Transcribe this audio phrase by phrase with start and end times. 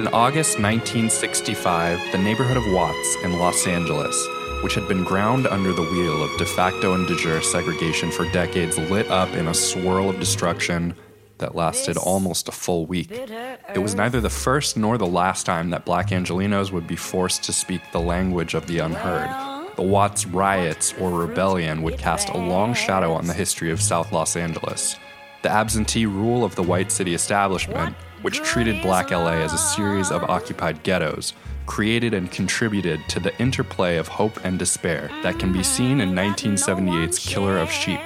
[0.00, 4.16] In August 1965, the neighborhood of Watts in Los Angeles,
[4.62, 8.24] which had been ground under the wheel of de facto and de jure segregation for
[8.32, 10.94] decades, lit up in a swirl of destruction
[11.36, 13.10] that lasted almost a full week.
[13.10, 17.42] It was neither the first nor the last time that black Angelenos would be forced
[17.42, 19.28] to speak the language of the unheard.
[19.76, 24.12] The Watts riots or rebellion would cast a long shadow on the history of South
[24.12, 24.96] Los Angeles.
[25.42, 30.10] The absentee rule of the white city establishment, which treated black LA as a series
[30.10, 31.32] of occupied ghettos,
[31.66, 36.10] created and contributed to the interplay of hope and despair that can be seen in
[36.10, 38.00] 1978's Killer of Sheep.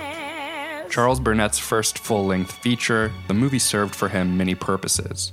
[0.91, 5.33] Charles Burnett's first full length feature, the movie served for him many purposes.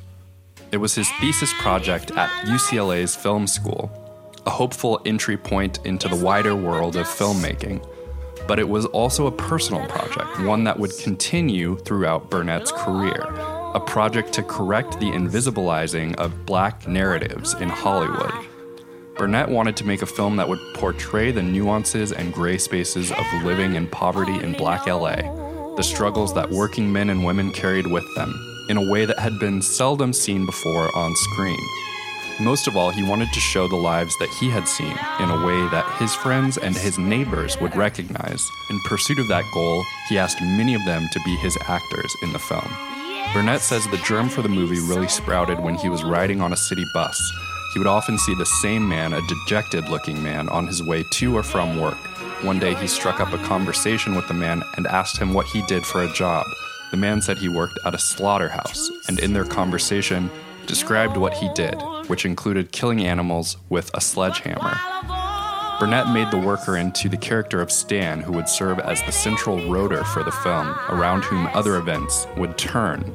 [0.71, 3.91] It was his thesis project at UCLA's film school,
[4.45, 7.85] a hopeful entry point into the wider world of filmmaking.
[8.47, 13.79] But it was also a personal project, one that would continue throughout Burnett's career, a
[13.79, 18.33] project to correct the invisibilizing of black narratives in Hollywood.
[19.17, 23.43] Burnett wanted to make a film that would portray the nuances and gray spaces of
[23.43, 25.41] living in poverty in black LA
[25.75, 28.33] the struggles that working men and women carried with them,
[28.69, 31.59] in a way that had been seldom seen before on screen.
[32.39, 35.45] Most of all, he wanted to show the lives that he had seen in a
[35.45, 38.49] way that his friends and his neighbors would recognize.
[38.69, 42.33] In pursuit of that goal, he asked many of them to be his actors in
[42.33, 42.90] the film.
[43.33, 46.57] Burnett says the germ for the movie really sprouted when he was riding on a
[46.57, 47.31] city bus.
[47.71, 51.37] He would often see the same man, a dejected looking man, on his way to
[51.37, 51.95] or from work.
[52.43, 55.61] One day he struck up a conversation with the man and asked him what he
[55.61, 56.45] did for a job.
[56.91, 60.29] The man said he worked at a slaughterhouse, and in their conversation,
[60.67, 64.77] described what he did, which included killing animals with a sledgehammer.
[65.81, 69.67] Burnett made the worker into the character of Stan, who would serve as the central
[69.67, 73.11] rotor for the film, around whom other events would turn.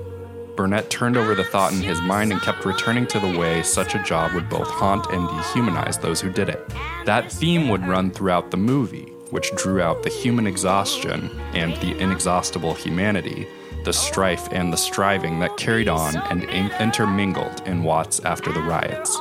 [0.57, 3.95] Burnett turned over the thought in his mind and kept returning to the way such
[3.95, 6.69] a job would both haunt and dehumanize those who did it.
[7.05, 11.97] That theme would run throughout the movie, which drew out the human exhaustion and the
[12.01, 13.47] inexhaustible humanity,
[13.85, 16.43] the strife and the striving that carried on and
[16.81, 19.17] intermingled in Watts after the riots.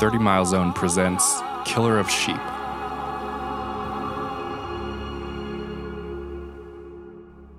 [0.00, 2.40] 30 Mile Zone presents Killer of Sheep.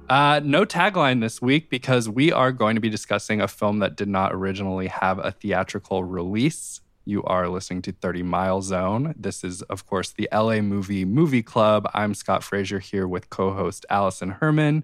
[0.10, 3.96] Uh, no tagline this week because we are going to be discussing a film that
[3.96, 6.82] did not originally have a theatrical release.
[7.06, 9.16] You are listening to 30 Mile Zone.
[9.18, 11.90] This is, of course, the LA Movie Movie Club.
[11.94, 14.84] I'm Scott Frazier here with co host Alison Herman.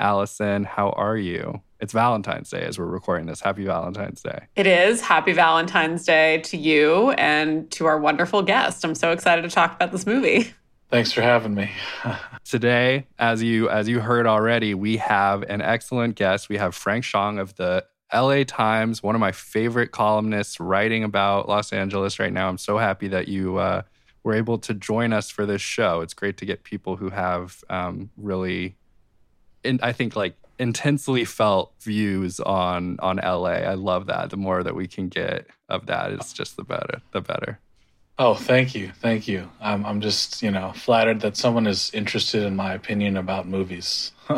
[0.00, 1.62] Alison, how are you?
[1.80, 3.40] It's Valentine's Day as we're recording this.
[3.40, 4.46] Happy Valentine's Day.
[4.56, 5.00] It is.
[5.00, 8.84] Happy Valentine's Day to you and to our wonderful guest.
[8.84, 10.52] I'm so excited to talk about this movie.
[10.90, 11.70] Thanks for having me.
[12.44, 16.48] Today, as you as you heard already, we have an excellent guest.
[16.48, 21.48] We have Frank Shyong of the LA Times, one of my favorite columnists writing about
[21.48, 22.48] Los Angeles right now.
[22.48, 23.82] I'm so happy that you uh,
[24.22, 26.02] were able to join us for this show.
[26.02, 28.76] It's great to get people who have um, really,
[29.64, 33.58] in, I think, like intensely felt views on on LA.
[33.64, 34.30] I love that.
[34.30, 37.02] The more that we can get of that is just the better.
[37.10, 37.58] The better.
[38.18, 39.50] Oh, thank you, thank you.
[39.60, 44.12] I'm I'm just you know flattered that someone is interested in my opinion about movies.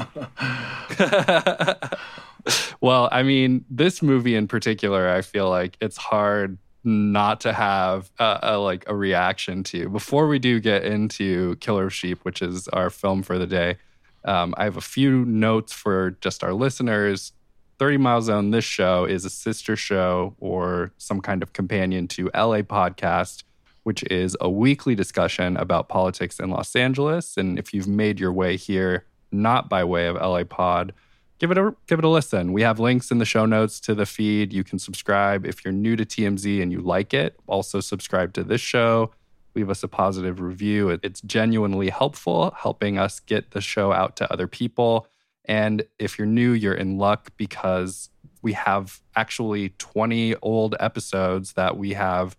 [2.80, 8.10] well, I mean, this movie in particular, I feel like it's hard not to have
[8.18, 9.88] a, a, like a reaction to.
[9.88, 13.76] Before we do get into Killer Sheep, which is our film for the day,
[14.24, 17.32] um, I have a few notes for just our listeners.
[17.78, 22.30] 30 Mile Zone, this show is a sister show or some kind of companion to
[22.34, 23.44] LA Podcast,
[23.88, 27.38] which is a weekly discussion about politics in Los Angeles.
[27.38, 30.92] And if you've made your way here, not by way of LA Pod,
[31.38, 32.52] give it a give it a listen.
[32.52, 34.52] We have links in the show notes to the feed.
[34.52, 37.40] You can subscribe if you're new to TMZ and you like it.
[37.46, 39.10] Also subscribe to this show.
[39.54, 40.90] Leave us a positive review.
[41.02, 45.06] It's genuinely helpful, helping us get the show out to other people.
[45.46, 48.10] And if you're new, you're in luck because
[48.42, 52.36] we have actually 20 old episodes that we have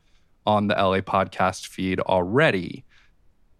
[0.49, 2.83] on the LA podcast feed already.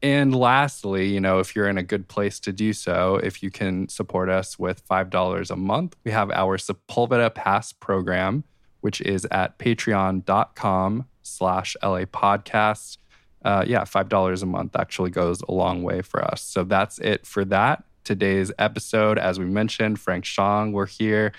[0.02, 3.52] And lastly, you know, if you're in a good place to do so, if you
[3.52, 8.44] can support us with $5 a month, we have our Sepulveda Pass program,
[8.82, 12.98] which is at patreon.com slash LA podcast.
[13.46, 16.42] Uh, yeah, $5 a month actually goes a long way for us.
[16.42, 17.84] So that's it for that.
[18.04, 21.34] Today's episode, as we mentioned, Frank Shyong, we're here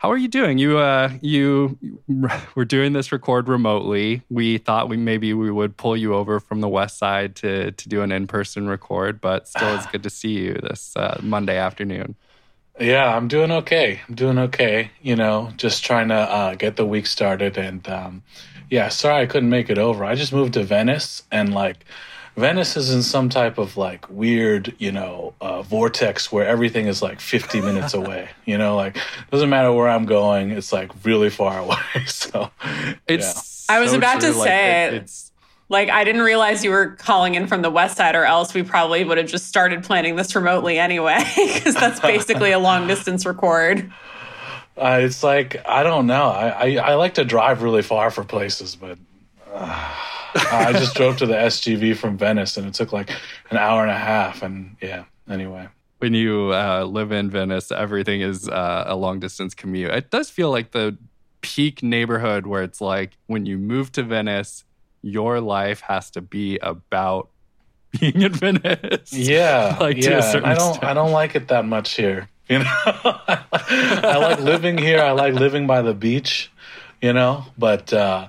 [0.00, 0.56] how are you doing?
[0.56, 1.78] You uh you
[2.54, 4.22] we're doing this record remotely.
[4.30, 7.88] We thought we maybe we would pull you over from the west side to to
[7.88, 12.14] do an in-person record, but still it's good to see you this uh, Monday afternoon.
[12.80, 14.00] Yeah, I'm doing okay.
[14.08, 14.90] I'm doing okay.
[15.02, 17.58] You know, just trying to uh, get the week started.
[17.58, 18.22] And um,
[18.70, 20.02] yeah, sorry I couldn't make it over.
[20.02, 21.84] I just moved to Venice and like
[22.36, 27.02] Venice is in some type of like weird, you know, uh, vortex where everything is
[27.02, 28.28] like 50 minutes away.
[28.44, 28.98] You know, like
[29.30, 31.76] doesn't matter where I'm going, it's like really far away.
[32.06, 32.50] so
[33.06, 33.66] it's.
[33.68, 33.76] Yeah.
[33.76, 34.32] I was so about true.
[34.32, 35.02] to like, say it, it.
[35.02, 35.26] it's.
[35.68, 38.64] Like, I didn't realize you were calling in from the West Side, or else we
[38.64, 41.22] probably would have just started planning this remotely anyway,
[41.54, 43.92] because that's basically a long distance record.
[44.76, 46.26] Uh, it's like I don't know.
[46.28, 48.98] I, I, I like to drive really far for places, but
[49.52, 49.94] uh,
[50.34, 53.10] I just drove to the SGV from Venice, and it took like
[53.50, 54.42] an hour and a half.
[54.42, 55.68] And yeah, anyway.
[55.98, 59.90] When you uh, live in Venice, everything is uh, a long distance commute.
[59.90, 60.96] It does feel like the
[61.42, 64.64] peak neighborhood where it's like when you move to Venice,
[65.02, 67.28] your life has to be about
[68.00, 69.12] being in Venice.
[69.12, 70.18] Yeah, like yeah.
[70.18, 70.84] I don't extent.
[70.84, 72.28] I don't like it that much here.
[72.48, 75.00] You know, I like living here.
[75.00, 76.50] I like living by the beach.
[77.00, 78.28] You know, but uh,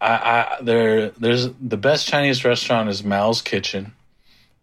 [0.00, 3.92] I, I there there's the best Chinese restaurant is Mao's Kitchen.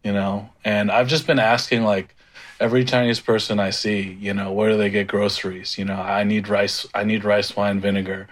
[0.04, 2.14] You know, and I've just been asking like
[2.60, 5.78] every Chinese person I see, you know, where do they get groceries?
[5.78, 6.86] You know, I need rice.
[6.94, 8.28] I need rice wine vinegar.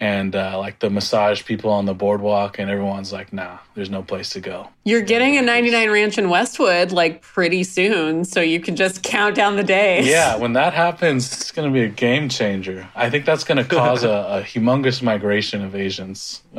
[0.00, 4.00] And uh, like the massage people on the boardwalk, and everyone's like, "Nah, there's no
[4.02, 8.60] place to go." You're getting a 99 ranch in Westwood like pretty soon, so you
[8.60, 10.06] can just count down the days.
[10.06, 12.88] Yeah, when that happens, it's going to be a game changer.
[12.94, 16.42] I think that's going to cause a, a humongous migration of Asians.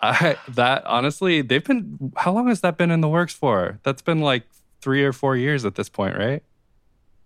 [0.00, 2.12] I, that honestly, they've been.
[2.16, 3.78] How long has that been in the works for?
[3.84, 4.44] That's been like
[4.80, 6.42] three or four years at this point, right?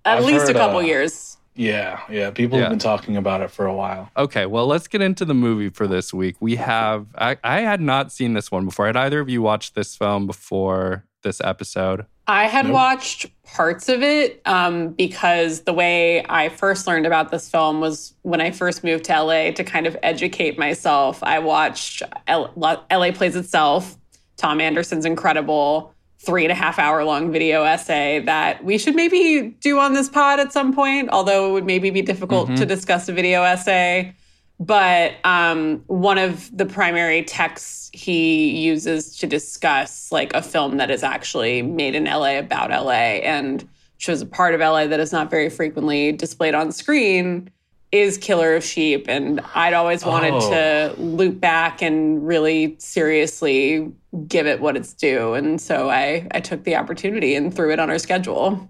[0.04, 1.36] At I've least a couple uh, years.
[1.54, 2.64] Yeah, yeah, people Yeah.
[2.64, 4.10] have been talking about it for a while.
[4.16, 6.36] Okay, well, let's get into the movie for this week.
[6.40, 7.06] We have.
[7.16, 8.86] I, I had not seen this one before.
[8.86, 12.06] Had either of you watched this film before this episode?
[12.26, 12.74] I had Nope.
[12.74, 18.14] watched parts of it um, because the way I first learned about this film was
[18.22, 21.22] when I first moved to LA to kind of educate myself.
[21.22, 22.52] I watched L-
[22.90, 23.98] LA Plays Itself,
[24.36, 25.91] Thom Andersen's incredible
[26.24, 30.08] three and a half hour long video essay that we should maybe do on this
[30.08, 32.56] pod at some point, although it would maybe be difficult Mhm.
[32.58, 34.14] to discuss a video essay.
[34.60, 40.90] But um, one of the primary texts he uses to discuss like a film that
[40.90, 45.10] is actually made in LA about LA and shows a part of LA that is
[45.12, 47.50] not very frequently displayed on screen
[47.92, 49.04] is Killer of Sheep.
[49.06, 50.50] And I'd always wanted Oh.
[50.50, 53.92] to loop back and really seriously
[54.26, 55.34] give it what it's due.
[55.34, 58.68] And so I, I took the opportunity and threw it on our schedule.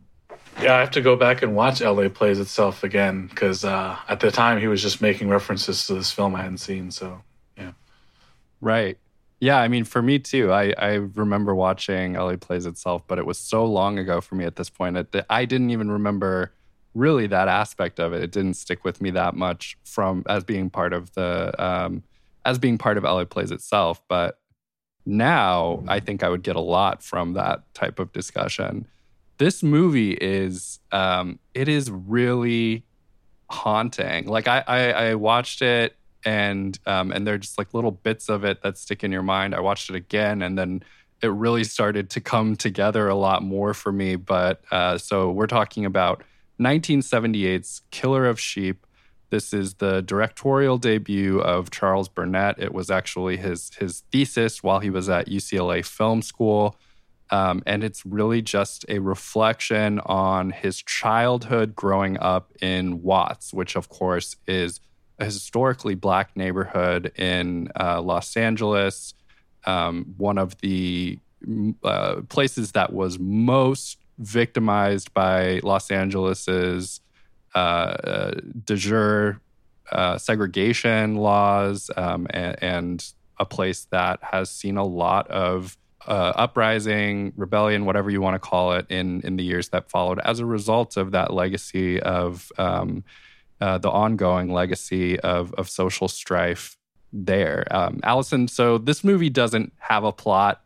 [0.60, 4.20] Yeah, I have to go back and watch LA Plays Itself again because uh, at
[4.20, 6.90] the time he was just making references to this film I hadn't seen.
[6.90, 7.22] So
[7.56, 7.72] yeah.
[8.60, 8.98] Right.
[9.40, 10.52] Yeah, I mean, for me too.
[10.52, 14.44] I, I remember watching LA Plays Itself, but it was so long ago for me
[14.44, 16.52] at this point that I didn't even remember
[16.94, 18.22] really that aspect of it.
[18.22, 22.02] It didn't stick with me that much from as being part of the um,
[22.44, 24.02] as being part of LA Plays Itself.
[24.08, 24.38] But
[25.04, 28.86] now I think I would get a lot from that type of discussion.
[29.38, 32.84] This movie is um, it is really
[33.50, 34.26] haunting.
[34.26, 38.44] Like I, I, I watched it and um, and they're just like little bits of
[38.44, 39.54] it that stick in your mind.
[39.54, 40.82] I watched it again, and then
[41.20, 44.16] it really started to come together a lot more for me.
[44.16, 46.22] But uh, so we're talking about
[46.62, 48.86] 1978's Killer of Sheep.
[49.30, 52.58] This is the directorial debut of Charles Burnett.
[52.58, 56.76] It was actually his his thesis while he was at UCLA Film School.
[57.30, 63.74] Um, and it's really just a reflection on his childhood growing up in Watts, which,
[63.74, 64.80] of course, is
[65.18, 69.14] a historically black neighborhood in uh, Los Angeles,
[69.64, 71.18] um, one of the
[71.82, 77.00] uh, places that was most victimized by Los Angeles's
[77.54, 78.30] uh, uh,
[78.64, 79.40] de jure
[79.90, 85.76] uh, segregation laws, um, and, and a place that has seen a lot of
[86.06, 90.18] uh, uprising, rebellion, whatever you want to call it, in in the years that followed,
[90.20, 93.04] as a result of that legacy of um,
[93.60, 96.76] uh, the ongoing legacy of of social strife
[97.12, 97.66] there.
[97.70, 100.62] Um, Alison, so this movie doesn't have a plot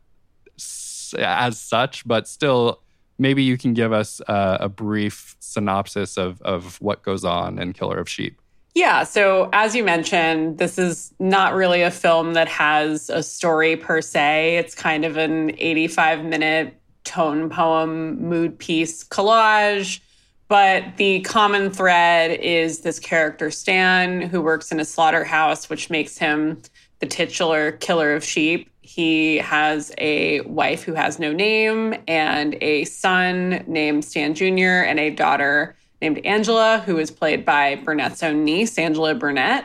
[1.19, 2.83] as such, but still,
[3.19, 7.73] maybe you can give us uh, a brief synopsis of of what goes on in
[7.73, 8.41] Killer of Sheep.
[8.75, 9.05] Yeah.
[9.05, 14.03] So, as you mentioned, this is not really a film that has a story per
[14.03, 14.59] se.
[14.59, 20.01] It's kind of an 85 minute tone poem, mood piece collage.
[20.49, 26.19] But the common thread is this character, Stan, who works in a slaughterhouse, which makes
[26.19, 26.61] him
[27.01, 28.71] the titular killer of sheep.
[28.87, 34.85] He has a wife who has no name and a son named Stan Jr.
[34.87, 39.65] and a daughter named Angela, who is played by Burnett's own niece, Angela Burnett.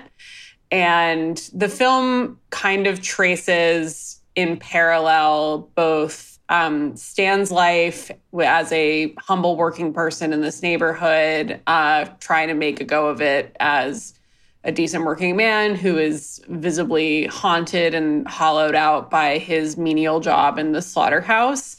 [0.71, 8.09] And the film kind of traces in parallel both um, Stan's life
[8.41, 13.21] as a humble working person in this neighborhood, uh, trying to make a go of
[13.21, 14.15] it as
[14.63, 20.59] a decent working man who is visibly haunted and hollowed out by his menial job
[20.59, 21.77] in the slaughterhouse.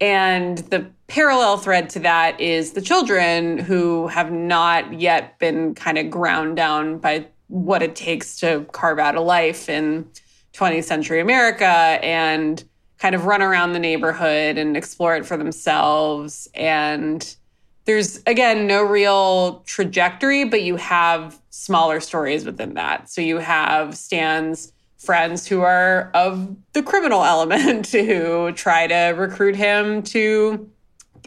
[0.00, 5.98] And the parallel thread to that is the children who have not yet been kind
[5.98, 10.08] of ground down by what it takes to carve out a life in
[10.54, 12.64] 20th century America and
[12.98, 16.48] kind of run around the neighborhood and explore it for themselves.
[16.54, 17.36] And
[17.84, 23.10] there's, again, no real trajectory, but you have smaller stories within that.
[23.10, 29.56] So you have Stan's friends who are of the criminal element who try to recruit
[29.56, 30.70] him to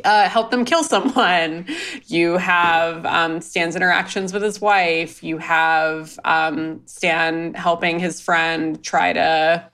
[0.04, 1.66] uh, help them kill someone.
[2.06, 5.24] You have um, Stan's interactions with his wife.
[5.24, 9.70] You have um, Stan helping his friend try to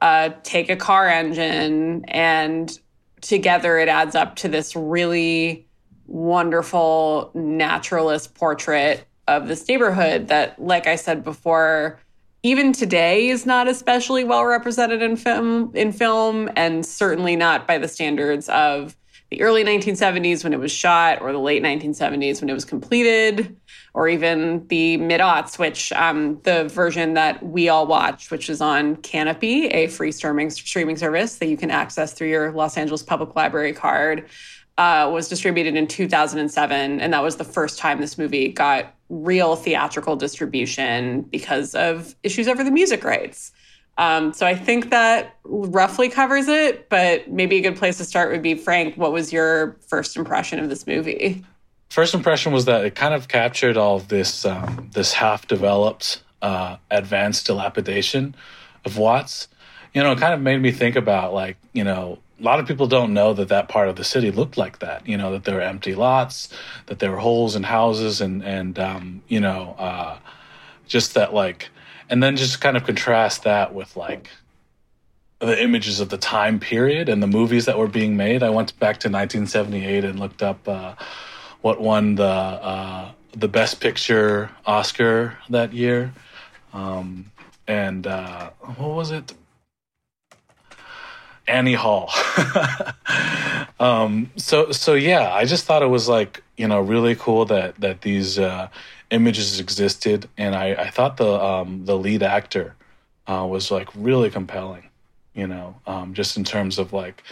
[0.00, 2.04] uh, take a car engine.
[2.06, 2.76] And
[3.20, 5.66] together it adds up to this really
[6.06, 12.00] wonderful naturalist portrait of this neighborhood that, like I said before,
[12.42, 17.78] even today is not especially well represented in film in film and certainly not by
[17.78, 18.96] the standards of
[19.32, 23.56] the early 1970s when it was shot, or the late 1970s when it was completed,
[23.94, 28.60] or even the mid aughts, which um, the version that we all watched, which is
[28.60, 33.02] on Kanopy, a free streaming streaming service that you can access through your Los Angeles
[33.02, 34.28] Public Library card,
[34.82, 39.54] uh, was distributed in 2007, and that was the first time this movie got real
[39.54, 43.52] theatrical distribution because of issues over the music rights.
[43.96, 48.32] Um, so I think that roughly covers it, but maybe a good place to start
[48.32, 48.96] would be Frank.
[48.96, 51.44] What was your first impression of this movie?
[51.88, 56.22] First impression was that it kind of captured all of this um, this half developed
[56.40, 58.34] uh, advanced dilapidation
[58.84, 59.46] of Watts.
[59.94, 62.66] You know, it kind of made me think about like you know a lot of
[62.66, 65.06] people don't know that that part of the city looked like that.
[65.06, 66.48] You know that there were empty lots,
[66.86, 70.18] that there were holes in houses, and and um, you know uh,
[70.88, 71.70] just that like
[72.10, 74.28] and then just kind of contrast that with like
[75.38, 78.42] the images of the time period and the movies that were being made.
[78.42, 80.94] I went back to 1978 and looked up uh,
[81.60, 86.12] what won the uh, the Best Picture Oscar that year,
[86.72, 87.30] um,
[87.68, 89.32] and uh, what was it?
[91.52, 92.10] Annie Hall.
[93.80, 97.76] um, so so yeah, I just thought it was like you know really cool that
[97.76, 98.68] that these uh,
[99.10, 102.74] images existed, and I, I thought the um, the lead actor
[103.26, 104.88] uh, was like really compelling.
[105.34, 107.22] You know, um, just in terms of like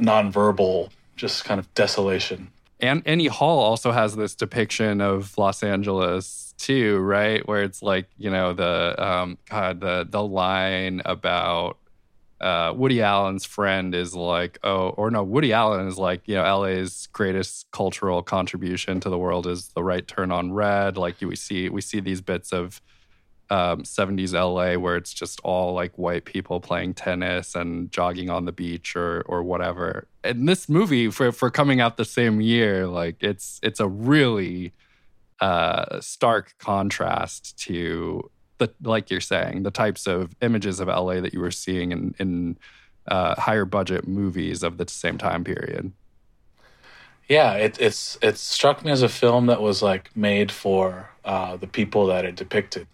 [0.00, 2.48] nonverbal, just kind of desolation.
[2.80, 7.46] And Annie Hall also has this depiction of Los Angeles too, right?
[7.46, 11.78] Where it's like you know the um, God the the line about
[12.42, 16.42] uh, Woody Allen's friend is like, oh, or no, Woody Allen is like, you know,
[16.58, 20.96] LA's greatest cultural contribution to the world is the right turn on red.
[20.96, 22.80] Like we see, we see these bits of
[23.52, 28.46] um, 70s LA where it's just all like white people playing tennis and jogging on
[28.46, 30.08] the beach or or whatever.
[30.24, 34.72] And this movie, for for coming out the same year, like it's it's a really
[35.40, 38.30] uh, stark contrast to
[38.66, 42.14] the like you're saying, the types of images of LA that you were seeing in
[42.18, 42.58] in
[43.08, 45.92] uh, higher budget movies of the same time period.
[47.28, 51.56] Yeah, it, it's it struck me as a film that was like made for uh,
[51.56, 52.86] the people that it depicted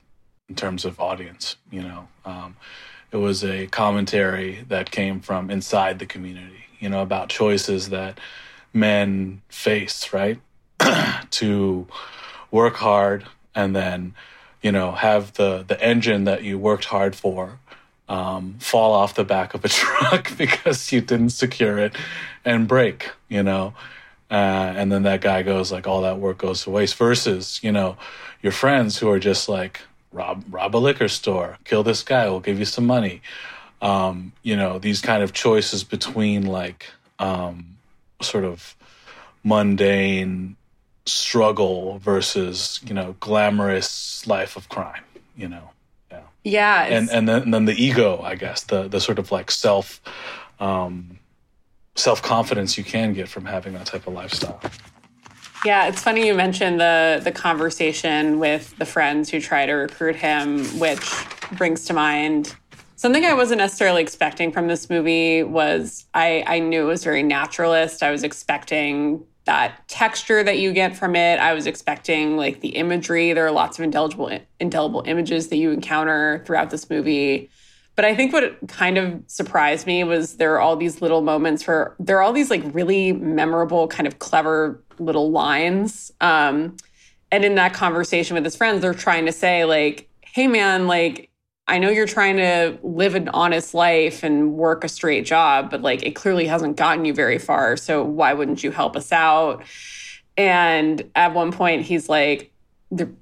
[0.49, 1.57] in terms of audience.
[1.71, 2.57] You know, um,
[3.11, 6.65] it was a commentary that came from inside the community.
[6.79, 8.21] You know, about choices that
[8.73, 10.41] men face, right?
[11.31, 11.87] to
[12.51, 14.15] work hard and then
[14.62, 17.59] you know, have the the engine that you worked hard for
[18.09, 21.95] um, fall off the back of a truck because you didn't secure it
[22.45, 23.75] and break, you know.
[24.31, 26.97] Uh, and then that guy goes like, all that work goes to waste.
[26.97, 27.97] Versus, you know,
[28.43, 29.81] your friends who are just like,
[30.12, 33.23] rob rob a liquor store, kill this guy, we'll give you some money.
[33.81, 36.87] Um, you know, these kind of choices between like
[37.19, 37.77] um,
[38.21, 38.75] sort of
[39.45, 40.57] mundane
[41.09, 45.03] struggle versus you know glamorous life of crime
[45.37, 45.71] you know
[46.11, 49.33] yeah yeah and and then, and then the ego i guess the the sort of
[49.33, 50.00] like self
[50.61, 51.19] um
[51.95, 54.61] self confidence you can get from having that type of lifestyle
[55.65, 60.15] yeah, it's funny you mentioned the the conversation with the friends who try to recruit
[60.15, 61.11] him, which
[61.50, 62.55] brings to mind
[62.99, 67.23] Something I wasn't necessarily expecting from this movie was I, I knew it was very
[67.23, 68.03] naturalist.
[68.03, 71.40] I was expecting that texture that you get from it.
[71.40, 73.33] I was expecting like the imagery.
[73.33, 77.49] There are lots of indelible indelible images that you encounter throughout this movie.
[77.97, 81.67] But I think what kind of surprised me was there are all these little moments
[81.67, 86.12] where there are all these like really memorable, kind of clever little lines.
[86.21, 86.76] Um,
[87.33, 91.28] and in that conversation with his friends, they're trying to say, like, hey man, like,
[91.69, 95.83] I know you're trying to live an honest life and work a straight job, but
[95.83, 97.77] like it clearly hasn't gotten you very far.
[97.77, 99.63] So why wouldn't you help us out?
[100.39, 102.53] And at one point, he's like,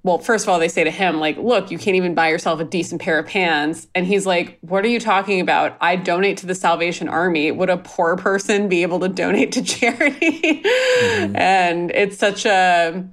[0.05, 2.61] well, first of all, they say to him, like, look, you can't even buy yourself
[2.61, 3.89] a decent pair of pants.
[3.97, 5.77] And he's like, what are you talking about?
[5.81, 7.51] I donate to the Salvation Army.
[7.51, 10.63] Would a poor person be able to donate to charity?
[10.63, 11.37] Mm-hmm.
[11.37, 13.09] and it's such a,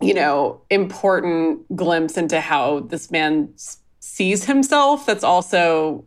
[0.00, 3.54] you know, important glimpse into how this man
[4.00, 6.04] sees himself that's also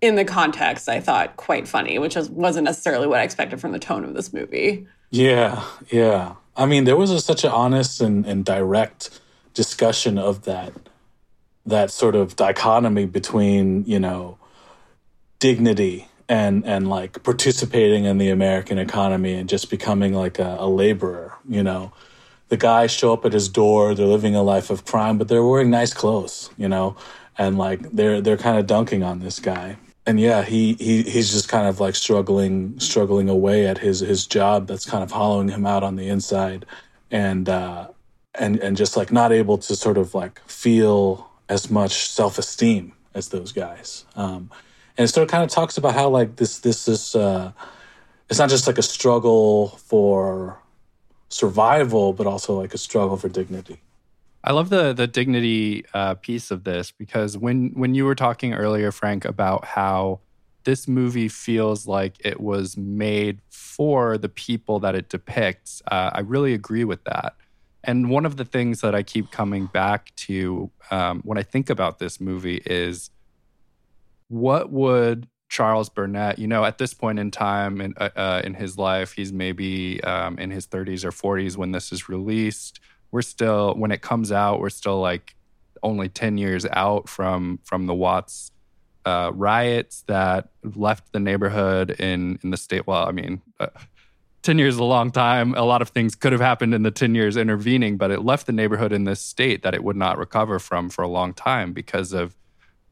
[0.00, 3.78] in the context i thought quite funny which wasn't necessarily what i expected from the
[3.78, 4.86] tone of this movie.
[5.10, 6.34] Yeah yeah.
[6.56, 9.20] I mean there was a, such an honest and, and direct
[9.54, 10.72] discussion of that
[11.66, 14.38] that sort of dichotomy between you know
[15.38, 20.68] dignity and and like participating in the american economy and just becoming like a, a
[20.68, 21.92] laborer you know.
[22.48, 25.44] The guys show up at his door they're living a life of crime but they're
[25.44, 26.96] wearing nice clothes you know
[27.38, 29.76] and like they're they're kind of dunking on this guy.
[30.06, 34.26] And yeah he, he he's just kind of like struggling struggling away at his his
[34.26, 36.66] job that's kind of hollowing him out on the inside.
[37.10, 37.88] And uh
[38.34, 43.28] and and just like not able to sort of like feel as much self-esteem as
[43.28, 44.04] those guys.
[44.16, 44.50] Um
[44.96, 47.52] and it sort of kind of talks about how like this this is uh
[48.28, 50.58] it's not just like a struggle for
[51.28, 53.80] survival but also like a struggle for dignity
[54.46, 58.52] I love the the dignity uh, piece of this because when when you were talking
[58.52, 60.20] earlier, Frank, about how
[60.64, 66.20] this movie feels like it was made for the people that it depicts, uh, I
[66.20, 67.36] really agree with that.
[67.82, 71.70] And one of the things that I keep coming back to um, when I think
[71.70, 73.10] about this movie is
[74.28, 78.52] what would Charles Burnett, you know, at this point in time in uh, uh in
[78.52, 82.78] his life, he's maybe um, in his 30s or 40s when this is released
[83.14, 85.36] we're still when it comes out, we're still like
[85.84, 88.50] only 10 years out from from the Watts
[89.04, 92.88] uh, riots that left the neighborhood in in the state.
[92.88, 93.68] Well, I mean, uh,
[94.42, 95.54] 10 years is a long time.
[95.54, 98.46] A lot of things could have happened in the 10 years intervening, but it left
[98.48, 101.72] the neighborhood in this state that it would not recover from for a long time
[101.72, 102.34] because of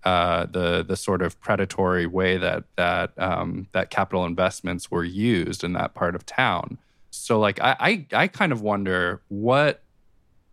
[0.05, 5.65] uh, the the sort of predatory way that that um, that capital investments were used
[5.65, 6.79] in that part of town.
[7.11, 9.83] So, like, I I, I kind of wonder what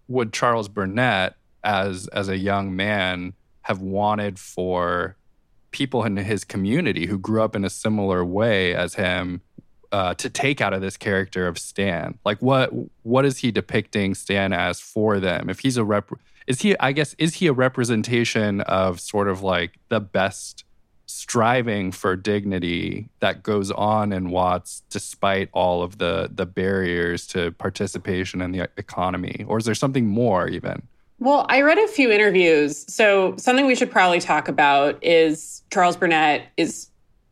[0.09, 5.15] would Charles Burnett, as as a young man, have wanted for
[5.71, 9.41] people in his community who grew up in a similar way as him
[9.91, 12.17] uh, to take out of this character of Stan?
[12.25, 12.71] Like, what
[13.03, 15.49] what is he depicting Stan as for them?
[15.49, 16.09] If he's a rep,
[16.47, 16.77] is he?
[16.79, 20.65] I guess is he a representation of sort of like the best
[21.19, 27.51] striving for dignity that goes on in Watts despite all of the the barriers to
[27.53, 30.81] participation in the economy or is there something more even?
[31.19, 32.85] Well I read a few interviews.
[32.91, 36.89] So something we should probably talk about is Charles Burnett is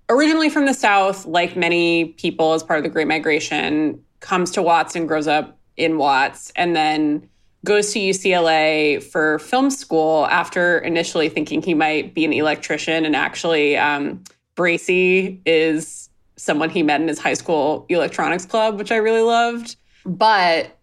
[0.09, 4.61] originally from the south like many people as part of the great migration comes to
[4.61, 7.29] Watts and grows up in Watts and then
[7.65, 13.05] goes to UCLA for film school after initially thinking he might be an electrician.
[13.05, 14.23] And actually, um,
[14.55, 19.75] Bracy is someone he met in his high school electronics club, which I really loved.
[20.05, 20.77] But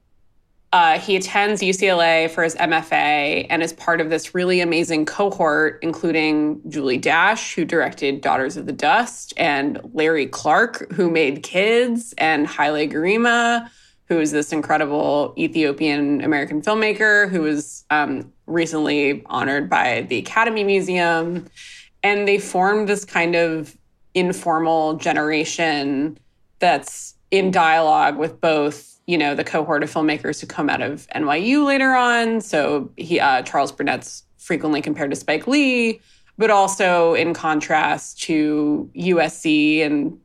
[0.74, 5.78] uh, he attends UCLA for his MFA and is part of this really amazing cohort,
[5.82, 12.12] including Julie Dash, who directed Daughters of the Dust, and Larry Clark, who made Kids,
[12.18, 13.70] and Haile Gerima,
[14.06, 20.64] who is this incredible Ethiopian American filmmaker who was um, recently honored by the Academy
[20.64, 21.46] Museum.
[22.02, 23.76] And they formed this kind of
[24.14, 26.18] informal generation
[26.58, 31.06] that's in dialogue with both, you know, the cohort of filmmakers who come out of
[31.14, 32.40] NYU later on.
[32.40, 36.00] So he, uh, Charles Burnett's frequently compared to Spike Lee,
[36.36, 40.18] but also in contrast to USC and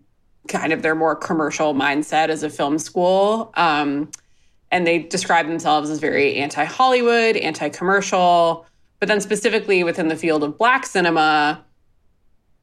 [0.49, 3.51] kind of their more commercial mindset as a film school.
[3.55, 4.11] Um,
[4.71, 8.65] and they describe themselves as very anti Hollywood, anti commercial.
[8.99, 11.63] But then, specifically within the field of Black cinema,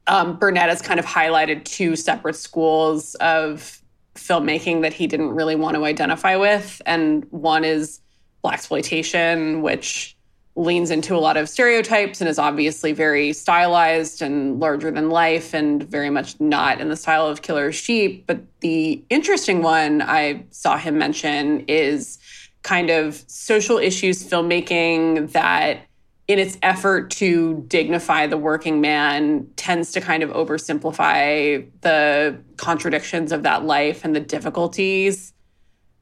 [0.06, 3.80] um, Burnett has kind of highlighted two separate schools of
[4.14, 6.80] filmmaking that he didn't really want to identify with.
[6.86, 8.00] And one is
[8.44, 10.15] Blaxploitation, which
[10.56, 15.52] leans into a lot of stereotypes and is obviously very stylized and larger than life
[15.52, 18.26] and very much not in the style of Killer Sheep.
[18.26, 22.18] But the interesting one I saw him mention is
[22.62, 25.80] kind of social issues filmmaking that
[26.26, 33.30] in its effort to dignify the working man tends to kind of oversimplify the contradictions
[33.30, 35.32] of that life and the difficulties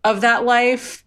[0.05, 1.04] of that life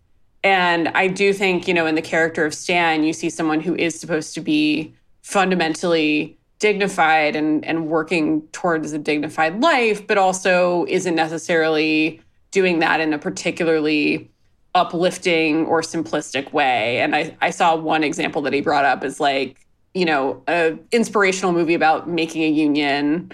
[0.47, 3.75] and I do think, you know, in the character of Stan, you see someone who
[3.75, 10.85] is supposed to be fundamentally dignified and, and working towards a dignified life, but also
[10.87, 14.31] isn't necessarily doing that in a particularly
[14.73, 16.99] uplifting or simplistic way.
[16.99, 20.77] And I, I saw one example that he brought up is like, you know, a
[20.93, 23.33] inspirational movie about making a union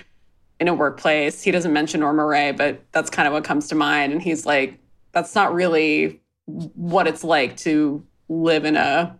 [0.60, 1.44] in a workplace.
[1.44, 4.14] He doesn't mention Norma Rae, but that's kind of what comes to mind.
[4.14, 4.80] And he's like,
[5.12, 9.18] that's not really what it's like to live in a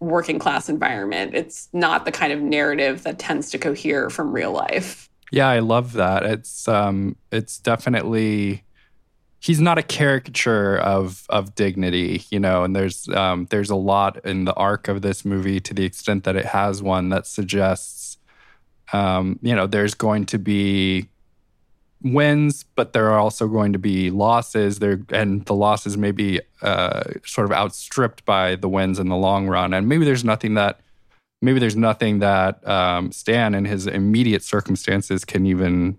[0.00, 1.34] working class environment.
[1.34, 5.08] It's not the kind of narrative that tends to cohere from real life.
[5.32, 6.24] Yeah, I love that.
[6.24, 8.64] It's um it's definitely
[9.40, 14.24] he's not a caricature of of dignity, you know, and there's um there's a lot
[14.24, 18.18] in the arc of this movie to the extent that it has one that suggests
[18.92, 21.08] um you know, there's going to be
[22.04, 24.78] wins, but there are also going to be losses.
[24.78, 29.16] There and the losses may be uh, sort of outstripped by the wins in the
[29.16, 29.72] long run.
[29.72, 30.80] And maybe there's nothing that
[31.40, 35.98] maybe there's nothing that um, Stan and his immediate circumstances can even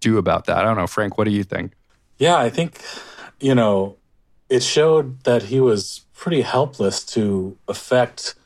[0.00, 0.58] do about that.
[0.58, 1.18] I don't know, Frank.
[1.18, 1.72] What do you think?
[2.18, 2.80] Yeah, I think
[3.40, 3.96] you know
[4.48, 8.36] it showed that he was pretty helpless to affect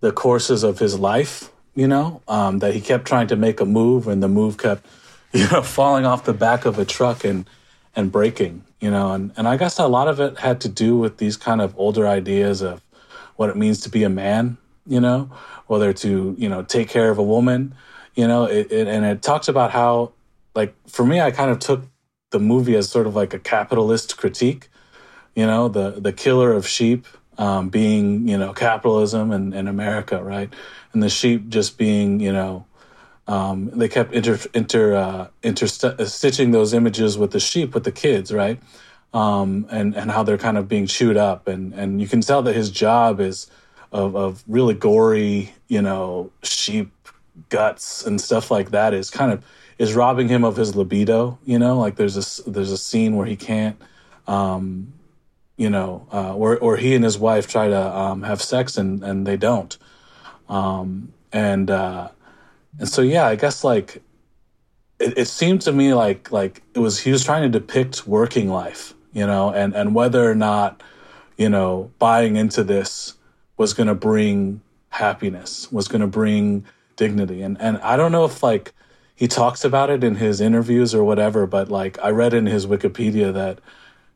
[0.00, 1.50] the courses of his life.
[1.74, 4.86] You know um, that he kept trying to make a move, and the move kept
[5.36, 7.48] you know, falling off the back of a truck and
[7.94, 10.98] and breaking, you know, and, and I guess a lot of it had to do
[10.98, 12.82] with these kind of older ideas of
[13.36, 15.30] what it means to be a man, you know,
[15.66, 17.74] whether to, you know, take care of a woman,
[18.14, 20.12] you know, it, it, and it talks about how,
[20.54, 21.84] like, for me, I kind of took
[22.32, 24.68] the movie as sort of like a capitalist critique,
[25.34, 27.06] you know, the, the killer of sheep
[27.38, 30.52] um, being, you know, capitalism and, and America, right?
[30.92, 32.65] And the sheep just being, you know,
[33.28, 37.92] um, they kept inter, inter, uh, inter stitching those images with the sheep with the
[37.92, 38.60] kids, right?
[39.12, 42.42] Um, and and how they're kind of being chewed up, and and you can tell
[42.42, 43.48] that his job is
[43.92, 46.92] of of really gory, you know, sheep
[47.48, 49.44] guts and stuff like that is kind of
[49.78, 51.38] is robbing him of his libido.
[51.44, 53.80] You know, like there's a there's a scene where he can't,
[54.26, 54.92] um,
[55.56, 59.02] you know, uh, or or he and his wife try to um, have sex and
[59.02, 59.76] and they don't,
[60.48, 62.08] um, and uh,
[62.78, 64.02] and so yeah, I guess like
[64.98, 68.48] it, it seemed to me like like it was he was trying to depict working
[68.48, 70.82] life, you know, and and whether or not
[71.36, 73.14] you know buying into this
[73.56, 74.60] was going to bring
[74.90, 76.64] happiness, was going to bring
[76.96, 78.72] dignity, and and I don't know if like
[79.14, 82.66] he talks about it in his interviews or whatever, but like I read in his
[82.66, 83.60] Wikipedia that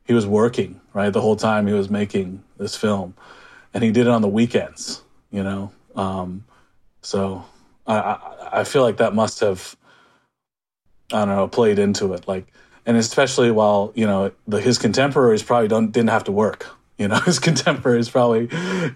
[0.05, 3.15] he was working right the whole time he was making this film,
[3.73, 5.73] and he did it on the weekends, you know.
[5.97, 6.45] Um,
[7.03, 7.45] so
[7.87, 8.19] I,
[8.53, 9.77] I feel like that must have
[11.13, 12.47] I don't know played into it like
[12.87, 16.67] and especially while you know the, his contemporaries probably don't didn't have to work
[16.99, 18.49] you know his contemporaries probably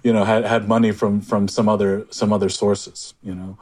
[0.03, 3.59] you know had, had money from from some other some other sources you know.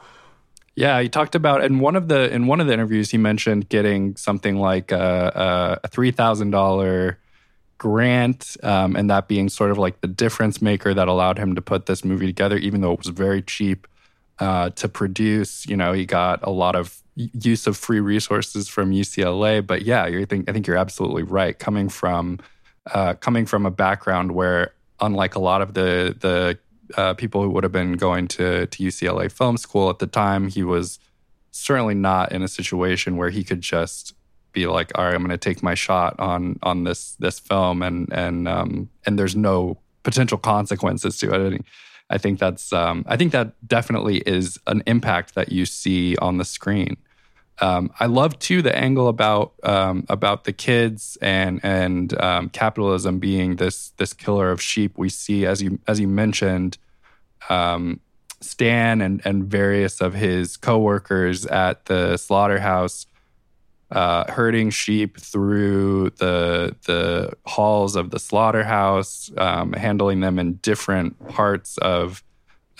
[0.75, 3.69] Yeah he talked about in one of the in one of the interviews he mentioned
[3.69, 7.15] getting something like a, a $3000
[7.77, 11.61] grant um, and that being sort of like the difference maker that allowed him to
[11.61, 13.87] put this movie together even though it was very cheap
[14.39, 15.65] uh, to produce.
[15.65, 19.65] You know, he got a lot of use of free resources from UCLA.
[19.65, 21.57] But yeah, you think I think you're absolutely right.
[21.57, 22.39] Coming from
[22.93, 26.57] uh, coming from a background where, unlike a lot of the the
[26.97, 30.47] uh, people who would have been going to to UCLA Film School at the time,
[30.47, 30.99] he was
[31.51, 34.13] certainly not in a situation where he could just
[34.53, 37.81] be like, all right, I'm going to take my shot on on this this film,
[37.81, 41.65] and and um, and there's no potential consequences to it.
[42.09, 46.37] I think that's um, I think that definitely is an impact that you see on
[46.37, 46.97] the screen.
[47.59, 53.19] Um, I love too the angle about um, about the kids and and um, capitalism
[53.19, 54.97] being this this killer of sheep.
[54.97, 56.77] We see as you as you mentioned,
[57.49, 57.99] um,
[58.41, 63.05] Stan and and various of his coworkers at the slaughterhouse
[63.93, 71.27] uh, herding sheep through the the halls of the slaughterhouse, um, handling them in different
[71.29, 72.23] parts of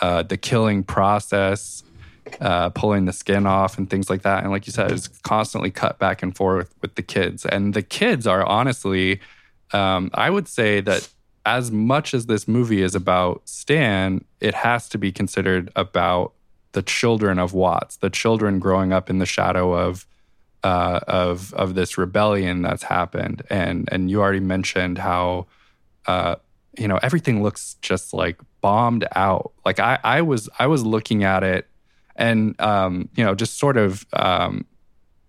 [0.02, 1.84] uh, the killing process,
[2.42, 4.42] uh, pulling the skin off and things like that.
[4.42, 7.46] And like you said, it's constantly cut back and forth with the kids.
[7.46, 9.22] And the kids are honestly,
[9.72, 11.08] um, I would say that
[11.46, 16.34] as much as this movie is about Stan, it has to be considered about
[16.72, 20.08] the children of Watts, the children growing up in the shadow of
[20.64, 23.44] uh, of of this rebellion that's happened.
[23.50, 25.48] And and you already mentioned how
[26.08, 26.36] uh,
[26.78, 29.52] you know everything looks just like bombed out.
[29.66, 31.68] Like I I was I was looking at it
[32.16, 34.66] and um, you know just sort of um,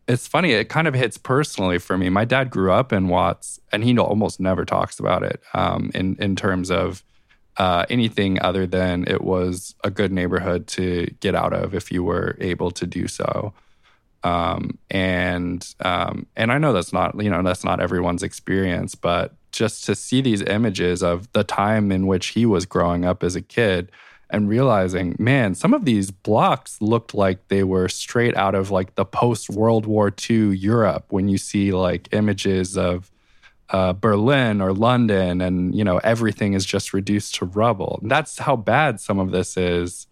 [0.06, 0.52] it's funny.
[0.52, 2.10] It kind of hits personally for me.
[2.10, 6.16] My dad grew up in Watts, and he almost never talks about it um, in
[6.18, 7.02] in terms of
[7.56, 12.02] uh, anything other than it was a good neighborhood to get out of if you
[12.02, 13.52] were able to do so.
[14.24, 19.34] Um, and um, and I know that's not you know that's not everyone's experience, but
[19.52, 23.36] just to see these images of the time in which he was growing up as
[23.36, 23.92] a kid
[24.30, 28.96] and realizing, man, some of these blocks looked like they were straight out of like
[28.96, 33.12] the post World War II Europe when you see like images of
[33.70, 38.00] uh, Berlin or London and, you know, everything is just reduced to rubble.
[38.02, 40.08] And that's how bad some of this is.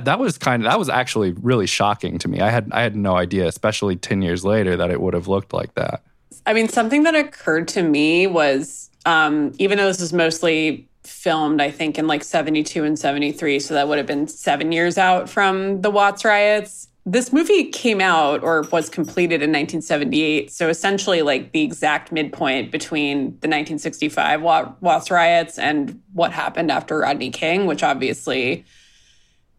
[0.00, 2.40] That was kind of, that was actually really shocking to me.
[2.40, 5.52] I had, I had no idea, especially 10 years later, that it would have looked
[5.52, 6.02] like that.
[6.46, 11.60] I mean, something that occurred to me was um, even though this is mostly filmed,
[11.60, 13.60] I think, in like 72 and 73.
[13.60, 16.88] So that would have been seven years out from the Watts riots.
[17.06, 20.50] This movie came out or was completed in 1978.
[20.50, 24.40] So essentially, like the exact midpoint between the 1965
[24.80, 28.64] Watts riots and what happened after Rodney King, which obviously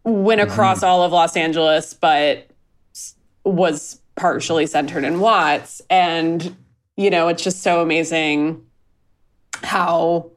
[0.06, 0.50] went mm-hmm.
[0.50, 0.86] across mm-hmm.
[0.86, 2.50] all of Los Angeles, but
[3.44, 5.82] was partially centered in Watts.
[5.90, 6.56] And,
[6.96, 8.64] you know, it's just so amazing
[9.64, 10.32] how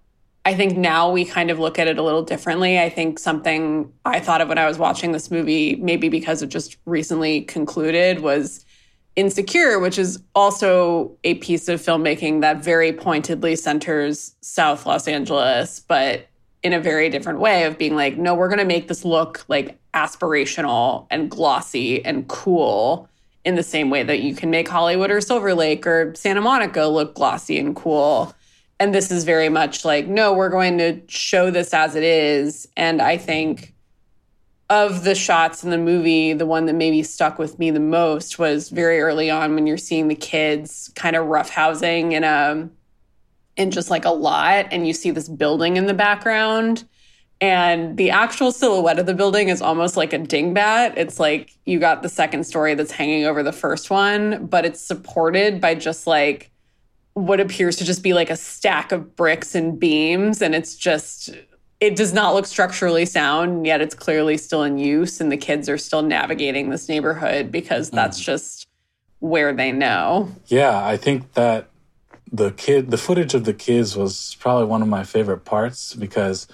[0.45, 2.81] I think now we kind of look at it a little differently.
[2.81, 6.49] I think something I thought of when I was watching this movie, maybe because it
[6.49, 8.65] just recently concluded, was
[9.15, 15.81] Insecure, which is also a piece of filmmaking that very pointedly centers South Los Angeles,
[15.81, 16.28] but
[16.62, 19.44] in a very different way of being like, no, we're going to make this look
[19.49, 23.09] like aspirational and glossy and cool
[23.44, 26.85] in the same way that you can make Hollywood or Silver Lake or Santa Monica
[26.87, 28.35] look glossy and cool.
[28.81, 32.68] And this is very much like no we're going to show this as it is.
[32.77, 33.75] And i think
[34.71, 38.38] of the shots in the movie the one that maybe stuck with me the most
[38.38, 42.68] was very early on when you're seeing the kids kind of roughhousing in a
[43.59, 46.85] in just like a lot and you see this building in the background
[47.40, 50.94] and the actual silhouette of the building is almost like a dingbat.
[50.97, 54.81] It's like you got the second story that's hanging over the first one, but it's
[54.81, 56.51] supported by just like
[57.14, 60.42] what appears to just be like a stack of bricks and beams.
[60.42, 61.31] And it's just,
[61.81, 65.21] it does not look structurally sound, yet it's clearly still in use.
[65.21, 68.25] And the kids are still navigating this neighborhood because that's mm.
[68.25, 68.66] just
[69.21, 70.29] where they know.
[70.47, 71.68] Yeah, I think that
[72.33, 76.47] the kid, the footage of the kids was probably one of my favorite parts because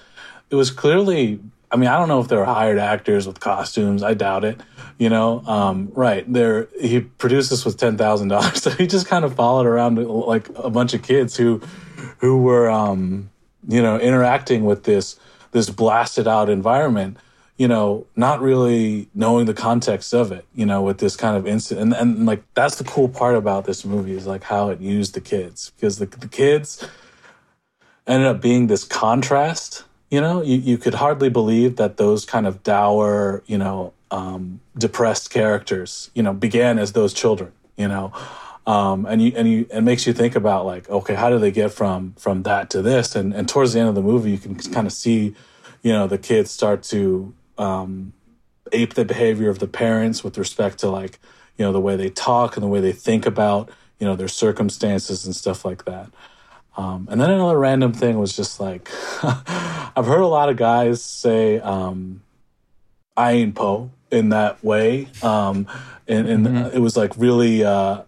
[0.50, 1.40] it was clearly
[1.74, 4.04] I mean, I don't know if they were hired actors with costumes.
[4.04, 4.60] I doubt it.
[4.96, 6.68] You know, um, right there.
[6.80, 10.48] He produced this with ten thousand dollars, so he just kind of followed around like
[10.54, 11.60] a bunch of kids who,
[12.18, 13.28] who were, um,
[13.66, 15.18] you know, interacting with this
[15.50, 17.16] this blasted out environment.
[17.56, 20.44] You know, not really knowing the context of it.
[20.54, 23.64] You know, with this kind of incident, and, and like that's the cool part about
[23.64, 26.86] this movie is like how it used the kids because the the kids
[28.06, 32.46] ended up being this contrast you know, you, you could hardly believe that those kind
[32.46, 38.12] of dour, you know, um, depressed characters, you know, began as those children, you know.
[38.64, 41.50] Um, and you and you it makes you think about like, okay, how do they
[41.50, 43.16] get from from that to this?
[43.16, 45.34] And and towards the end of the movie, you can kind of see,
[45.82, 48.12] you know, the kids start to um,
[48.72, 51.18] ape the behavior of the parents with respect to like,
[51.56, 54.28] you know, the way they talk and the way they think about, you know, their
[54.28, 56.10] circumstances and stuff like that.
[56.76, 58.90] Um, and then another random thing was just like,
[59.22, 62.22] I've heard a lot of guys say, um,
[63.16, 65.08] I ain't Poe in that way.
[65.22, 65.68] Um,
[66.08, 66.76] and, and mm-hmm.
[66.76, 68.02] it was like really, uh,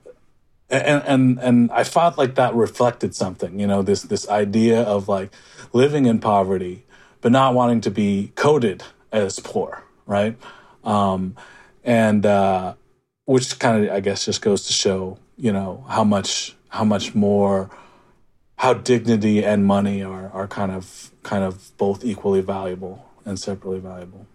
[0.68, 5.08] and, and, and I felt like that reflected something, you know, this, this idea of
[5.08, 5.32] like
[5.72, 6.84] living in poverty,
[7.20, 8.82] but not wanting to be coded
[9.16, 9.82] as poor.
[10.06, 10.36] Right.
[10.84, 11.36] Um,
[11.84, 12.74] and, uh,
[13.24, 17.14] which kind of, I guess, just goes to show, you know, how much, how much
[17.14, 17.70] more,
[18.56, 23.80] how dignity and money are are kind of kind of both equally valuable and separately
[23.80, 24.26] valuable.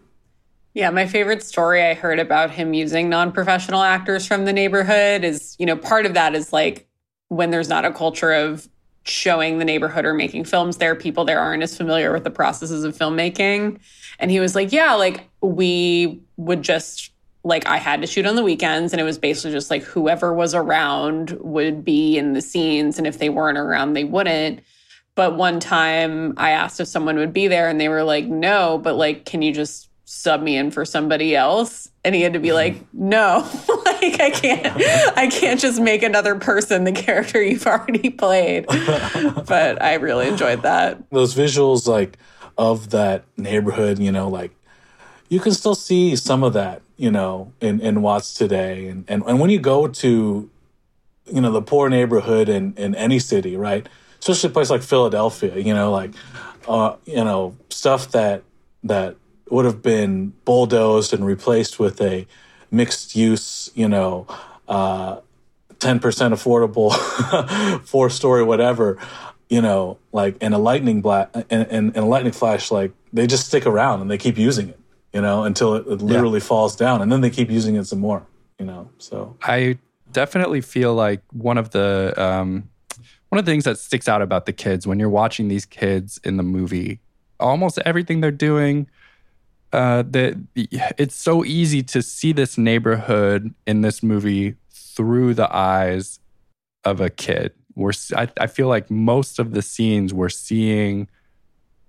[0.74, 5.56] Yeah, my favorite story I heard about him using non-professional actors from the neighborhood is,
[5.60, 6.88] you know, part of that is like
[7.28, 8.70] when there's not a culture of
[9.04, 12.84] showing the neighborhood or making films there, people there aren't as familiar with the processes
[12.84, 13.80] of filmmaking.
[14.20, 17.12] And he was like, yeah, like we would just
[17.44, 20.32] like I had to shoot on the weekends and it was basically just like whoever
[20.32, 24.62] was around would be in the scenes and if they weren't around they wouldn't
[25.16, 28.78] But one time I asked if someone would be there and they were like, no,
[28.78, 31.90] but like, can you just sub me in for somebody else?
[32.04, 33.48] And he had to be like, no,
[33.86, 38.66] like I can't, I can't just make another person the character you've already played.
[38.68, 41.10] but I really enjoyed that.
[41.12, 42.18] Those visuals, like
[42.58, 44.52] of that neighborhood, you know, like
[45.30, 48.88] you can still see some of that, you know, in, in Watts today.
[48.88, 50.50] And, and, and when you go to,
[51.26, 53.88] you know, the poor neighborhood in, in any city, right?
[54.20, 56.12] Especially a place like Philadelphia, you know, like,
[56.68, 58.44] uh, you know, stuff that,
[58.84, 59.16] that
[59.52, 62.26] would have been bulldozed and replaced with a
[62.72, 64.28] mixed use, you know,
[64.68, 65.20] uh,
[65.80, 66.94] 10% affordable
[67.86, 69.00] four story whatever
[69.50, 73.48] you know like in a lightning black and, and, a lightning flash like they just
[73.48, 74.80] stick around and they keep using it
[75.12, 76.46] you know until it, it literally yeah.
[76.46, 78.26] falls down and then they keep using it some more
[78.60, 79.78] you know so i
[80.12, 82.70] definitely feel like one of the um,
[83.30, 86.20] one of the things that sticks out about the kids when you're watching these kids
[86.24, 87.00] in the movie
[87.40, 88.88] almost everything they're doing
[89.74, 96.20] uh, that it's so easy to see this neighborhood in this movie through the eyes
[96.84, 97.54] of a kid.
[97.76, 101.08] We're I, I feel like most of the scenes we're seeing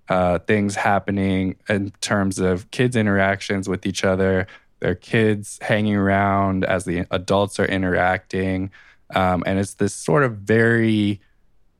[0.09, 4.47] uh, things happening in terms of kids' interactions with each other,
[4.79, 8.71] their kids hanging around as the adults are interacting,
[9.15, 11.19] um, and it's this sort of very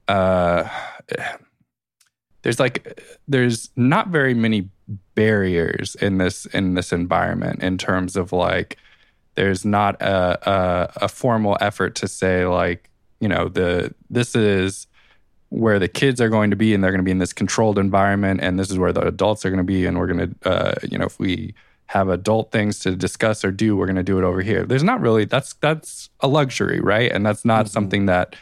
[0.09, 0.67] uh,
[2.41, 4.69] there's like there's not very many
[5.15, 8.77] barriers in this in this environment in terms of like
[9.35, 14.87] there's not a, a, a formal effort to say like you know the this is
[15.49, 17.77] where the kids are going to be and they're going to be in this controlled
[17.77, 20.49] environment and this is where the adults are going to be and we're going to
[20.49, 21.53] uh, you know if we
[21.87, 24.83] have adult things to discuss or do we're going to do it over here there's
[24.83, 27.71] not really that's that's a luxury right and that's not mm-hmm.
[27.71, 28.35] something that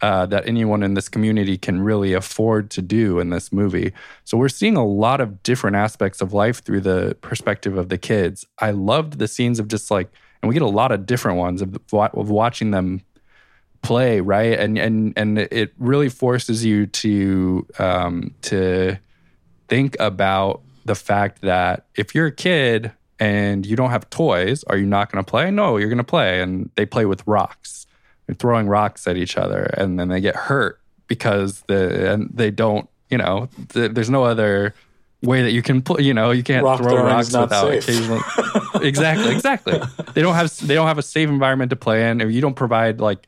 [0.00, 3.92] uh, that anyone in this community can really afford to do in this movie.
[4.24, 7.98] So we're seeing a lot of different aspects of life through the perspective of the
[7.98, 8.46] kids.
[8.58, 10.08] I loved the scenes of just like,
[10.40, 13.02] and we get a lot of different ones of, of watching them
[13.82, 14.58] play, right?
[14.58, 18.98] And and and it really forces you to um, to
[19.68, 24.76] think about the fact that if you're a kid and you don't have toys, are
[24.76, 25.50] you not going to play?
[25.50, 27.87] No, you're going to play, and they play with rocks
[28.28, 32.50] they're throwing rocks at each other and then they get hurt because the and they
[32.50, 34.74] don't you know th- there's no other
[35.22, 38.20] way that you can you know you can't Rock throw rocks without occasionally
[38.82, 39.80] exactly exactly.
[40.14, 42.20] They don't have they don't have a safe environment to play in.
[42.20, 43.26] If you don't provide like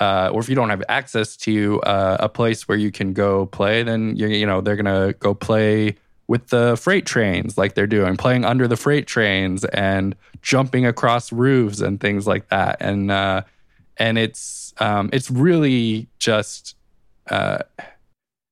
[0.00, 3.46] uh, or if you don't have access to uh, a place where you can go
[3.46, 5.94] play then you you know they're gonna go play
[6.28, 11.32] with the freight trains like they're doing playing under the freight trains and jumping across
[11.32, 12.76] roofs and things like that.
[12.80, 13.42] And uh,
[13.98, 16.76] and it's um, it's really just
[17.28, 17.58] uh,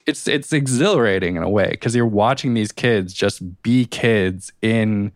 [0.07, 5.13] it's it's exhilarating in a way because you're watching these kids just be kids in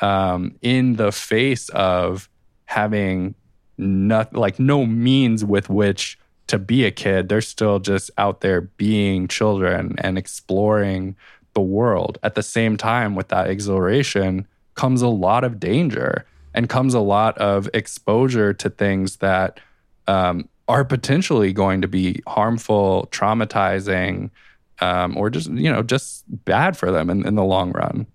[0.00, 2.28] um, in the face of
[2.66, 3.34] having
[3.76, 7.28] not like no means with which to be a kid.
[7.28, 11.16] They're still just out there being children and exploring
[11.54, 12.18] the world.
[12.22, 17.00] At the same time, with that exhilaration comes a lot of danger and comes a
[17.00, 19.60] lot of exposure to things that
[20.08, 24.30] um, are potentially going to be harmful, traumatizing,
[24.80, 28.06] um, or just you know just bad for them in, in the long run.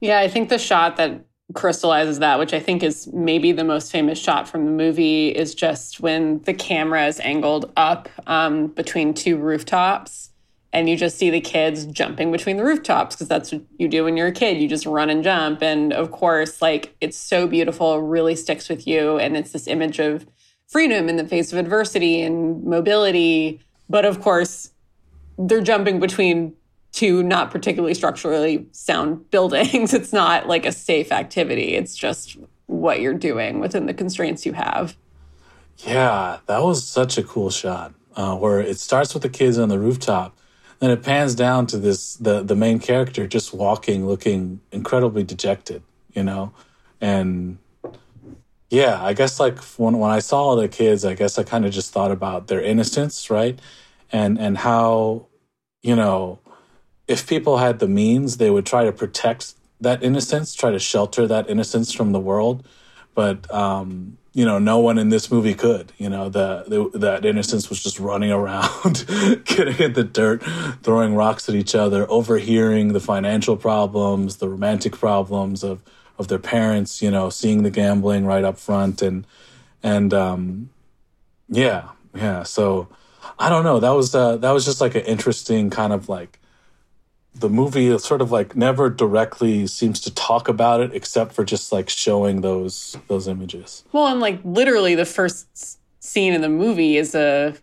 [0.00, 1.24] Yeah, I think the shot that
[1.54, 5.54] crystallizes that, which I think is maybe the most famous shot from the movie, is
[5.54, 10.30] just when the camera is angled up um, between two rooftops.
[10.74, 14.04] And you just see the kids jumping between the rooftops because that's what you do
[14.04, 14.56] when you're a kid.
[14.56, 15.62] You just run and jump.
[15.62, 19.18] And of course, like it's so beautiful, really sticks with you.
[19.18, 20.26] And it's this image of
[20.72, 23.60] freedom in the face of adversity and mobility.
[23.90, 24.70] But of course,
[25.38, 26.54] they're jumping between
[26.92, 29.92] two not particularly structurally sound buildings.
[29.92, 34.54] It's not like a safe activity, it's just what you're doing within the constraints you
[34.54, 34.96] have.
[35.78, 39.68] Yeah, that was such a cool shot uh, where it starts with the kids on
[39.68, 40.36] the rooftop.
[40.78, 45.82] Then it pans down to this the the main character just walking, looking incredibly dejected,
[46.12, 46.52] you know,
[47.00, 47.58] and
[48.72, 51.72] yeah, I guess like when when I saw the kids, I guess I kind of
[51.72, 53.60] just thought about their innocence, right?
[54.10, 55.26] And and how,
[55.82, 56.38] you know,
[57.06, 59.52] if people had the means, they would try to protect
[59.82, 62.66] that innocence, try to shelter that innocence from the world.
[63.14, 65.92] But um, you know, no one in this movie could.
[65.98, 69.04] You know, the, the that innocence was just running around,
[69.44, 70.42] getting in the dirt,
[70.82, 75.82] throwing rocks at each other, overhearing the financial problems, the romantic problems of
[76.18, 79.26] of their parents, you know, seeing the gambling right up front and
[79.82, 80.70] and um
[81.48, 82.42] yeah, yeah.
[82.42, 82.88] So
[83.38, 83.80] I don't know.
[83.80, 86.38] That was uh, that was just like an interesting kind of like
[87.34, 91.72] the movie sort of like never directly seems to talk about it except for just
[91.72, 93.84] like showing those those images.
[93.92, 97.54] Well, and like literally the first scene in the movie is a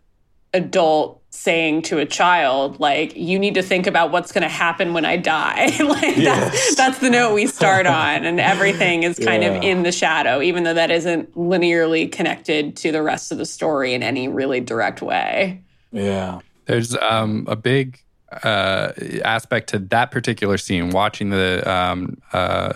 [0.53, 4.93] adult saying to a child like you need to think about what's going to happen
[4.93, 6.51] when i die like yes.
[6.51, 9.51] that's, that's the note we start on and everything is kind yeah.
[9.51, 13.45] of in the shadow even though that isn't linearly connected to the rest of the
[13.45, 15.63] story in any really direct way
[15.93, 18.03] yeah there's um, a big
[18.43, 18.91] uh,
[19.23, 22.73] aspect to that particular scene watching the um, uh,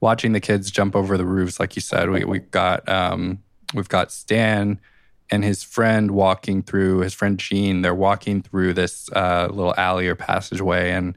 [0.00, 3.42] watching the kids jump over the roofs like you said we, we've got um,
[3.74, 4.80] we've got stan
[5.30, 7.82] and his friend walking through his friend Jean.
[7.82, 11.16] They're walking through this uh, little alley or passageway, and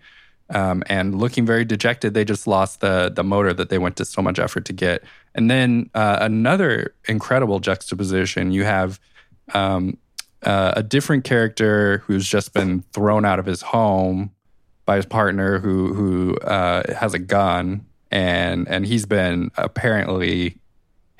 [0.49, 2.13] um, and looking very dejected.
[2.13, 5.03] They just lost the the motor that they went to so much effort to get.
[5.35, 8.51] And then uh, another incredible juxtaposition.
[8.51, 8.99] You have
[9.53, 9.97] um,
[10.43, 14.31] uh, a different character who's just been thrown out of his home
[14.85, 20.57] by his partner, who who uh, has a gun, and and he's been apparently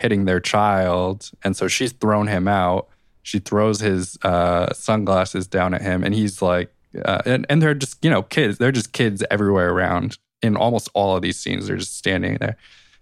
[0.04, 1.32] hitting their child.
[1.43, 2.89] And so she's thrown him out.
[3.24, 6.70] She throws his uh, sunglasses down at him, and he's like,
[7.06, 8.58] uh, and, and they're just, you know, kids.
[8.58, 11.68] They're just kids everywhere around in almost all of these scenes.
[11.68, 12.58] They're just standing there.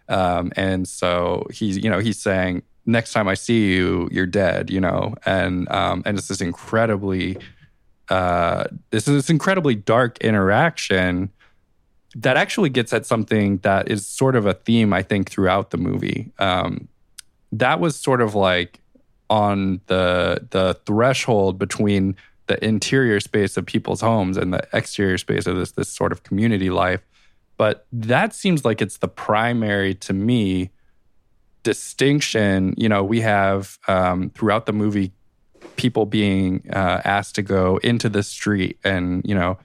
[0.08, 4.70] Um, and so he's, you know, he's saying, next time I see you, you're dead,
[4.70, 7.38] you know, and um, and it's this incredibly,
[8.10, 11.32] uh, this is this incredibly dark interaction
[12.16, 15.78] that actually gets at something that is sort of a theme I think throughout the
[15.78, 16.32] movie.
[16.40, 16.88] Um,
[17.52, 18.80] that was sort of like
[19.30, 22.16] on the the threshold between
[22.48, 26.24] the interior space of people's homes and the exterior space of this this sort of
[26.24, 27.02] community life.
[27.58, 30.72] But that seems like it's the primary to me
[31.64, 32.74] distinction.
[32.78, 35.12] You know, we have um, throughout the movie
[35.76, 39.58] people being uh, asked to go into the street and you know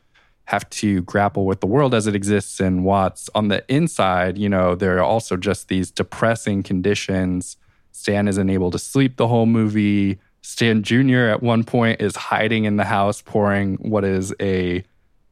[0.45, 3.29] have to grapple with the world as it exists in Watts.
[3.35, 7.57] On the inside, you know, there are also just these depressing conditions
[7.97, 10.19] Stan isn't able to sleep the whole movie.
[10.43, 11.27] Stan Jr.
[11.27, 14.85] at one point is hiding in the house, pouring what is a,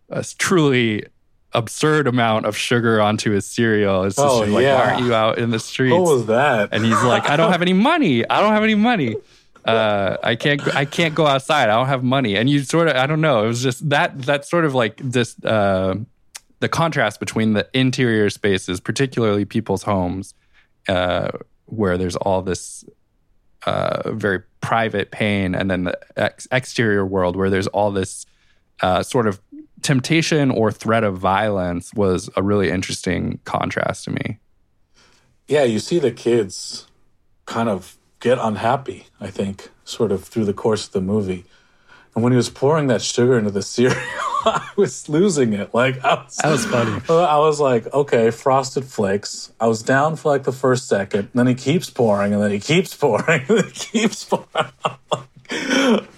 [0.09, 1.05] a truly
[1.53, 4.05] absurd amount of sugar onto his cereal.
[4.05, 4.75] It's just oh, like, yeah.
[4.75, 5.93] why aren't you out in the streets?
[5.93, 6.71] What was that?
[6.73, 8.29] And he's like, I don't have any money.
[8.29, 9.17] I don't have any money.
[9.65, 10.75] Uh, I can't.
[10.75, 11.71] I can't go outside.
[11.71, 12.37] I don't have money.
[12.37, 12.97] And you sort of.
[12.97, 13.45] I don't know.
[13.45, 14.23] It was just that.
[14.23, 15.43] That sort of like this.
[15.43, 15.97] Uh,
[16.61, 20.35] the contrast between the interior spaces, particularly people's homes,
[20.89, 21.29] uh,
[21.67, 22.85] where there's all this
[23.67, 28.27] uh, very private pain, and then the ex- exterior world where there's all this
[28.83, 29.41] uh, sort of
[29.83, 34.39] temptation or threat of violence was a really interesting contrast to me.
[35.47, 36.87] Yeah, you see the kids
[37.47, 41.45] kind of get unhappy, I think, sort of through the course of the movie.
[42.15, 43.99] And when he was pouring that sugar into the cereal,
[44.45, 45.75] I was losing it.
[45.75, 47.01] Like I was, that was funny.
[47.09, 49.53] I was like, okay, frosted flakes.
[49.61, 51.31] I was down for like the first second.
[51.35, 54.73] Then he keeps pouring, and then he keeps pouring, and he keeps pouring.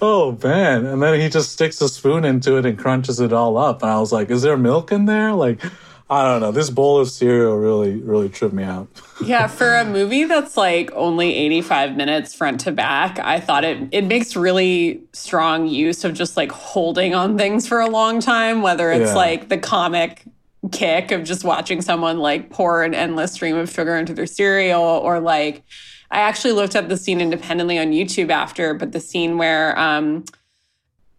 [0.03, 0.87] oh man!
[0.87, 3.83] And then he just sticks a spoon into it and crunches it all up.
[3.83, 5.33] And I was like, is there milk in there?
[5.33, 5.63] Like
[6.09, 6.53] I don't know.
[6.53, 8.89] This bowl of cereal really, really tripped me out.
[9.25, 13.89] yeah, for a movie that's like only 85 minutes front to back, I thought it
[13.91, 18.63] it makes really strong use of just like holding on things for a long time,
[18.63, 19.17] whether it's yeah.
[19.17, 20.23] like the comic
[20.71, 24.83] kick of just watching someone like pour an endless stream of sugar into their cereal
[24.83, 25.63] or like
[26.11, 30.25] I actually looked up the scene independently on YouTube after, but the scene where um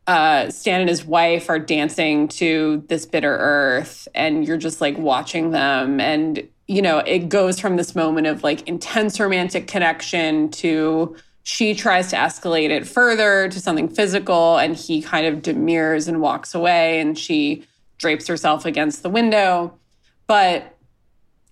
[0.07, 4.97] uh, Stan and his wife are dancing to this bitter earth, and you're just like
[4.97, 5.99] watching them.
[5.99, 11.73] And, you know, it goes from this moment of like intense romantic connection to she
[11.73, 16.55] tries to escalate it further to something physical, and he kind of demurs and walks
[16.55, 17.65] away, and she
[17.97, 19.77] drapes herself against the window.
[20.25, 20.75] But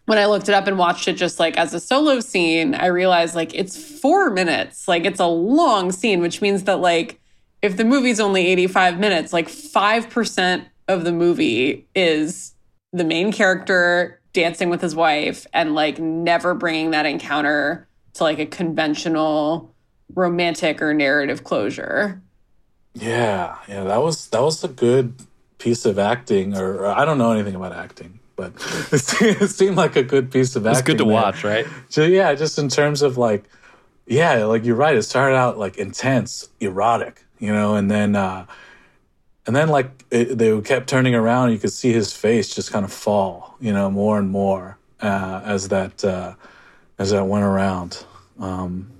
[0.05, 2.87] when I looked it up and watched it just like as a solo scene, I
[2.87, 4.87] realized like it's four minutes.
[4.87, 7.19] Like it's a long scene, which means that like
[7.65, 12.53] if the movie's only 85 minutes, like 5% of the movie is
[12.93, 18.37] the main character dancing with his wife and like never bringing that encounter to like
[18.37, 19.73] a conventional
[20.13, 22.21] romantic or narrative closure.
[22.93, 25.15] Yeah, yeah, that was that was a good
[25.57, 28.53] piece of acting or, or I don't know anything about acting, but
[28.91, 30.79] it seemed like a good piece of acting.
[30.79, 31.13] It's good to there.
[31.13, 31.65] watch, right?
[31.89, 33.43] So yeah, just in terms of like
[34.05, 38.45] yeah, like you're right, it started out like intense, erotic you know, and then uh,
[39.47, 42.85] and then like it, they kept turning around, you could see his face just kind
[42.85, 46.33] of fall, you know, more and more uh, as that uh,
[46.97, 48.05] as that went around.
[48.39, 48.91] Um,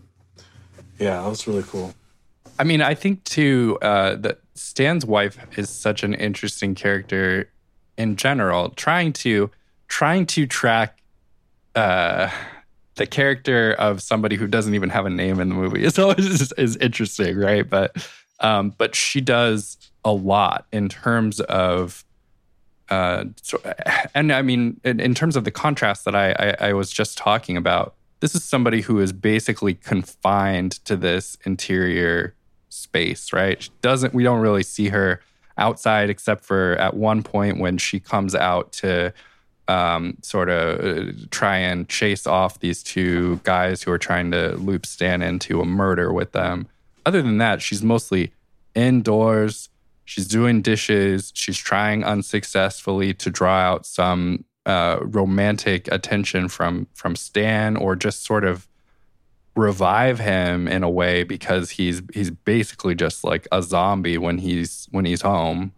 [0.99, 1.93] yeah, that was really cool.
[2.57, 7.49] I mean, I think too uh, that Stan's wife is such an interesting character
[7.97, 8.69] in general.
[8.69, 9.49] Trying to
[9.87, 10.99] trying to track
[11.75, 12.29] uh,
[12.95, 16.53] the character of somebody who doesn't even have a name in the movie is always
[16.53, 17.67] is interesting, right?
[17.67, 17.97] But
[18.39, 22.03] um, but she does a lot in terms of
[22.89, 23.59] uh, so,
[24.15, 27.17] and I mean, in, in, terms of the contrast that I, I, I was just
[27.17, 32.35] talking about, this is somebody who is basically confined to this interior
[32.69, 33.61] space, right?
[33.61, 35.21] She doesn't we don't really see her
[35.57, 39.13] outside except for at one point when she comes out to
[39.67, 44.55] um, sort of uh, try and chase off these two guys who are trying to
[44.57, 46.67] loop Stan into a murder with them.
[47.05, 48.33] Other than that, she's mostly
[48.73, 49.69] indoors.
[50.05, 51.31] She's doing dishes.
[51.35, 58.23] She's trying unsuccessfully to draw out some uh, romantic attention from from Stan, or just
[58.23, 58.67] sort of
[59.55, 64.87] revive him in a way because he's he's basically just like a zombie when he's
[64.91, 65.71] when he's home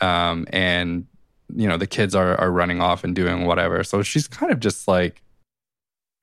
[0.00, 1.06] um, and
[1.54, 4.60] you know the kids are are running off and doing whatever so she's kind of
[4.60, 5.22] just like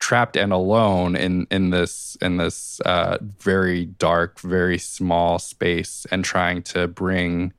[0.04, 6.26] trapped and alone in in this in this uh, very dark very small space and
[6.26, 7.54] trying to bring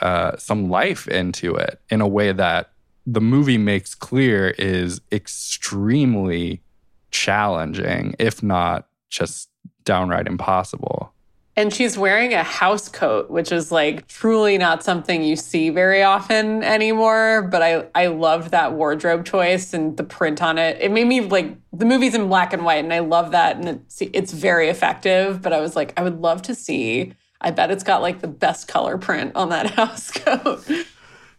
[0.00, 2.70] uh, some life into it in a way that
[3.04, 6.62] the movie makes clear is extremely
[7.10, 9.50] challenging, if not just
[9.82, 11.13] downright impossible.
[11.56, 16.02] And she's wearing a house coat, which is like truly not something you see very
[16.02, 17.42] often anymore.
[17.42, 20.78] But I, I loved that wardrobe choice and the print on it.
[20.80, 23.56] It made me like the movie's in black and white, and I love that.
[23.56, 25.42] And it's, it's very effective.
[25.42, 27.14] But I was like, I would love to see.
[27.40, 30.68] I bet it's got like the best color print on that house coat.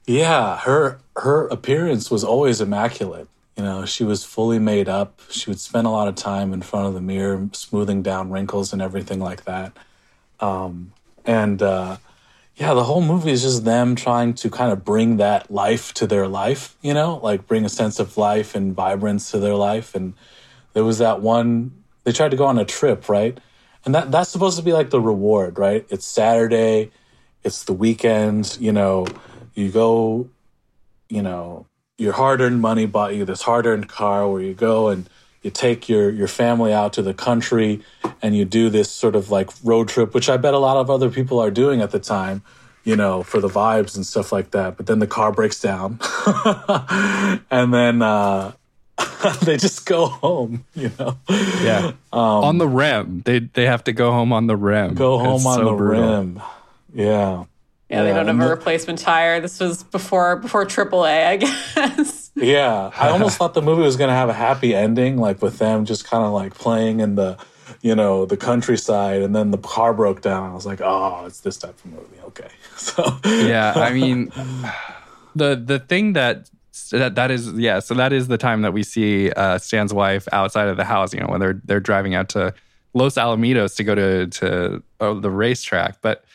[0.05, 3.27] Yeah, her her appearance was always immaculate.
[3.57, 5.21] You know, she was fully made up.
[5.29, 8.73] She would spend a lot of time in front of the mirror, smoothing down wrinkles
[8.73, 9.71] and everything like that.
[10.39, 10.93] Um,
[11.25, 11.97] and uh,
[12.55, 16.07] yeah, the whole movie is just them trying to kind of bring that life to
[16.07, 19.93] their life, you know, like bring a sense of life and vibrance to their life.
[19.93, 20.13] And
[20.73, 23.37] there was that one, they tried to go on a trip, right?
[23.83, 25.85] And that, that's supposed to be like the reward, right?
[25.89, 26.91] It's Saturday,
[27.43, 29.05] it's the weekend, you know,
[29.53, 30.29] you go,
[31.09, 31.67] you know,
[31.97, 35.09] your hard-earned money bought you this hard-earned car where you go and
[35.45, 37.81] you take your your family out to the country
[38.21, 40.89] and you do this sort of like road trip which i bet a lot of
[40.89, 42.41] other people are doing at the time
[42.85, 44.77] you know for the vibes and stuff like that.
[44.77, 45.99] But then the car breaks down
[47.51, 48.53] and then uh
[49.41, 51.17] they just go home you know?
[51.27, 51.91] Yeah.
[52.13, 55.37] Um, on the rim they they have to go home on the rim go home
[55.37, 56.17] it's on so the brutal.
[56.17, 56.41] rim
[56.93, 57.43] yeah.
[57.89, 59.39] Yeah, they don't have a replacement tire.
[59.39, 62.14] This was before before AAA, I guess.
[62.45, 65.57] Yeah, I almost thought the movie was going to have a happy ending, like with
[65.57, 67.37] them just kind of like playing in the,
[67.81, 70.51] you know, the countryside, and then the car broke down.
[70.51, 72.19] I was like, oh, it's this type of movie.
[72.25, 74.25] Okay, so yeah, I mean,
[75.35, 76.49] the the thing that
[76.91, 80.27] that that is yeah, so that is the time that we see uh, Stan's wife
[80.31, 81.13] outside of the house.
[81.13, 82.53] You know, when they're they're driving out to
[82.93, 86.25] Los Alamitos to go to to uh, the racetrack, but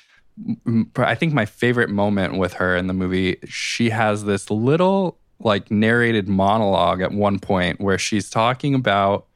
[0.97, 5.71] I think my favorite moment with her in the movie, she has this little like
[5.71, 9.27] narrated monologue at one point where she's talking about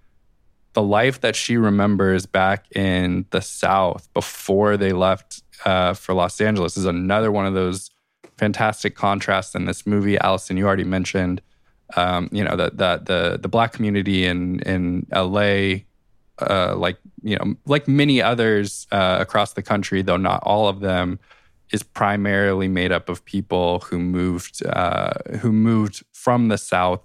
[0.75, 6.41] the life that she remembers back in the South before they left uh, for Los
[6.41, 6.77] Angeles.
[6.77, 7.91] Is another one of those
[8.37, 10.19] fantastic contrasts in this movie.
[10.19, 11.41] Alison, you already mentioned,
[11.97, 15.85] um, you know, that that the the black community in in LA
[16.41, 20.81] uh, like you know, like many others uh, across the country, though not all of
[20.81, 21.19] them,
[21.75, 27.03] is primarily made up of people who moved uh, who moved from the South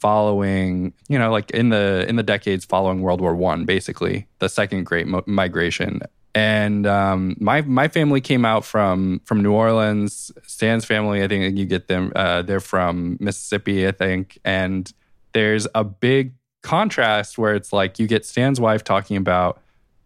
[0.00, 4.48] following you know like in the in the decades following world war one basically the
[4.48, 6.00] second great mo- migration.
[6.34, 10.32] And um, my my family came out from from new orleans.
[10.46, 14.38] Stan's family i think you get them uh, they're from mississippi i think.
[14.46, 14.90] And
[15.34, 16.32] there's a big
[16.62, 19.60] contrast where it's like you get Stan's wife talking about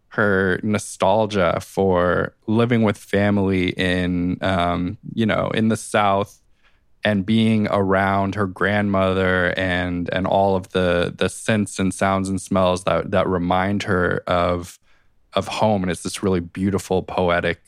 [0.09, 6.41] her nostalgia for living with family in um, you know in the south
[7.03, 12.41] and being around her grandmother and and all of the the scents and sounds and
[12.41, 14.79] smells that that remind her of
[15.33, 15.83] of home.
[15.83, 17.61] And it's this really beautiful poetic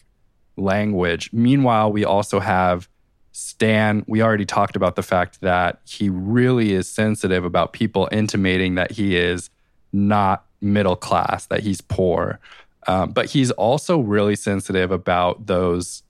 [0.58, 1.30] language.
[1.32, 2.90] Meanwhile we also have
[3.34, 8.76] Stan, we already talked about the fact that he really is sensitive about people intimating
[8.76, 9.50] that he is
[9.94, 12.40] not middle class, that he's poor.
[12.88, 16.04] Um, but he's also really sensitive about those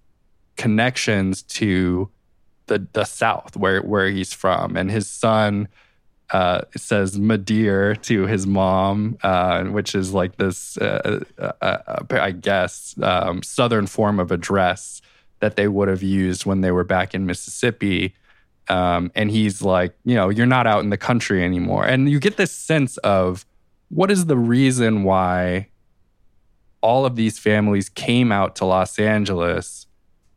[0.55, 2.09] connections to
[2.67, 5.67] the the South, where where he's from, and his son
[6.31, 12.31] uh, says "Madeir" to his mom, uh, which is like this, uh, uh, uh, I
[12.31, 15.01] guess, um, Southern form of address
[15.39, 18.13] that they would have used when they were back in Mississippi.
[18.69, 21.85] Um, and he's like, you know, you're not out in the country anymore.
[21.85, 23.45] And you get this sense of
[23.91, 25.67] what is the reason why
[26.79, 29.85] all of these families came out to Los Angeles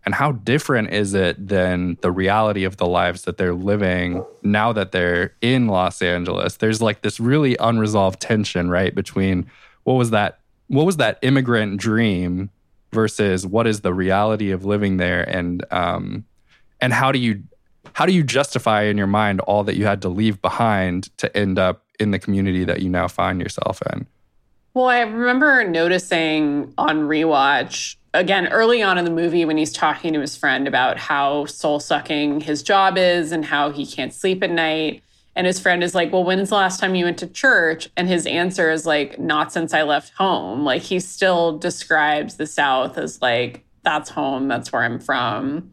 [0.04, 4.72] and how different is it than the reality of the lives that they're living now
[4.72, 6.56] that they're in Los Angeles?
[6.56, 9.46] There's like this really unresolved tension, right, between
[9.84, 12.50] what was that what was that immigrant dream
[12.92, 16.24] versus what is the reality of living there and um
[16.80, 17.42] and how do you
[17.92, 21.34] how do you justify in your mind all that you had to leave behind to
[21.36, 24.06] end up in the community that you now find yourself in?
[24.74, 30.12] Well, I remember noticing on rewatch again early on in the movie when he's talking
[30.14, 34.42] to his friend about how soul sucking his job is and how he can't sleep
[34.42, 35.02] at night.
[35.36, 37.88] And his friend is like, Well, when's the last time you went to church?
[37.96, 40.64] And his answer is like, Not since I left home.
[40.64, 44.48] Like he still describes the South as like, That's home.
[44.48, 45.72] That's where I'm from.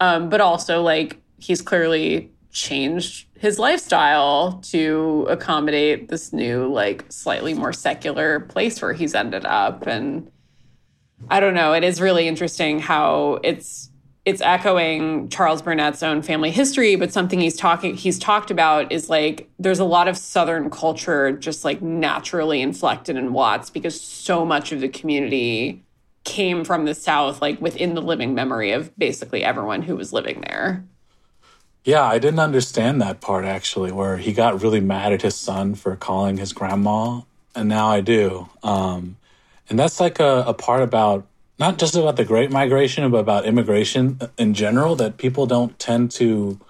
[0.00, 7.54] Um, but also, like, he's clearly changed his lifestyle to accommodate this new, like, slightly
[7.54, 9.86] more secular place where he's ended up.
[9.86, 10.30] And
[11.30, 11.72] I don't know.
[11.72, 13.90] It is really interesting how it's
[14.24, 19.08] it's echoing Charles Burnett's own family history, but something he's talking he's talked about is
[19.08, 24.44] like there's a lot of Southern culture just like naturally inflected in Watts because so
[24.44, 25.82] much of the community
[26.24, 30.42] came from the South, like within the living memory of basically everyone who was living
[30.42, 30.84] there.
[31.84, 35.74] Yeah, I didn't understand that part actually, where he got really mad at his son
[35.74, 37.22] for calling his grandma,
[37.54, 38.48] and now I do.
[38.62, 39.16] Um,
[39.70, 41.26] and that's like a, a part about
[41.58, 46.10] not just about the Great Migration, but about immigration in general that people don't tend
[46.12, 46.60] to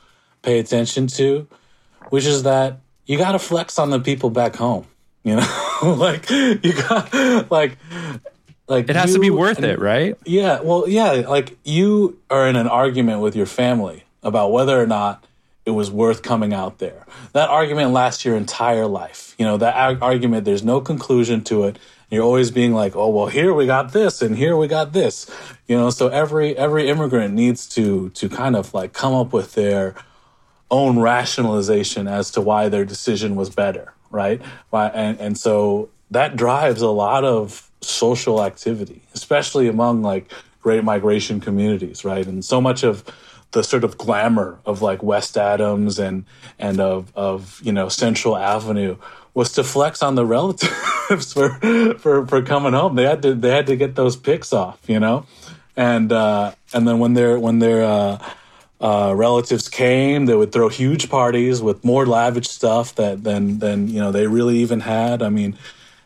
[0.42, 1.46] pay attention to,
[2.10, 4.86] which is that you got to flex on the people back home.
[5.24, 7.76] You know, like you got like
[8.66, 10.16] like it has to be worth it, right?
[10.24, 14.86] Yeah, well, yeah, like you are in an argument with your family about whether or
[14.86, 15.24] not
[15.64, 17.04] it was worth coming out there.
[17.34, 19.34] That argument lasts your entire life.
[19.38, 21.78] You know, that argument, there's no conclusion to it.
[22.10, 25.30] You're always being like, oh well, here we got this, and here we got this,
[25.66, 25.90] you know.
[25.90, 29.94] So every every immigrant needs to to kind of like come up with their
[30.70, 34.40] own rationalization as to why their decision was better, right?
[34.70, 40.84] Why, and and so that drives a lot of social activity, especially among like great
[40.84, 42.26] migration communities, right?
[42.26, 43.04] And so much of
[43.52, 46.24] the sort of glamour of like West Adams and
[46.58, 48.96] and of of you know Central Avenue
[49.34, 51.50] was to flex on the relatives for
[51.98, 52.96] for for coming home.
[52.96, 55.26] They had to they had to get those pics off, you know,
[55.76, 58.18] and uh, and then when their when their uh,
[58.80, 63.88] uh, relatives came, they would throw huge parties with more lavish stuff that than than
[63.88, 65.22] you know they really even had.
[65.22, 65.56] I mean,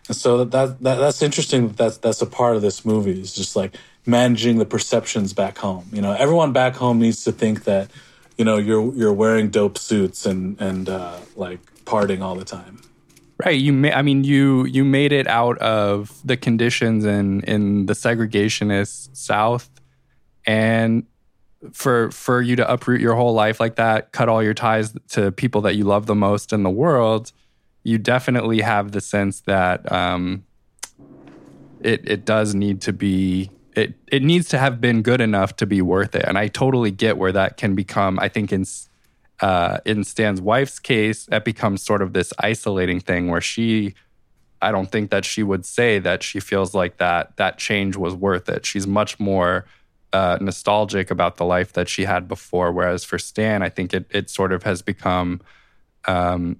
[0.08, 1.68] and so that, that, that that's interesting.
[1.68, 3.18] That that's that's a part of this movie.
[3.20, 3.74] It's just like
[4.06, 5.86] managing the perceptions back home.
[5.92, 7.90] You know, everyone back home needs to think that
[8.36, 12.80] you know you're you're wearing dope suits and and uh, like partying all the time.
[13.44, 13.58] Right.
[13.58, 17.92] You may, I mean, you you made it out of the conditions in in the
[17.92, 19.68] segregationist South,
[20.46, 21.04] and
[21.72, 25.32] for for you to uproot your whole life like that, cut all your ties to
[25.32, 27.32] people that you love the most in the world,
[27.82, 30.44] you definitely have the sense that um,
[31.80, 35.66] it it does need to be it it needs to have been good enough to
[35.66, 36.24] be worth it.
[36.26, 38.18] And I totally get where that can become.
[38.18, 38.64] I think in
[39.40, 43.94] uh, in Stan's wife's case, that becomes sort of this isolating thing where she,
[44.60, 48.14] I don't think that she would say that she feels like that that change was
[48.14, 48.64] worth it.
[48.64, 49.64] She's much more
[50.12, 52.70] uh, nostalgic about the life that she had before.
[52.70, 55.40] Whereas for Stan, I think it it sort of has become.
[56.06, 56.58] Um,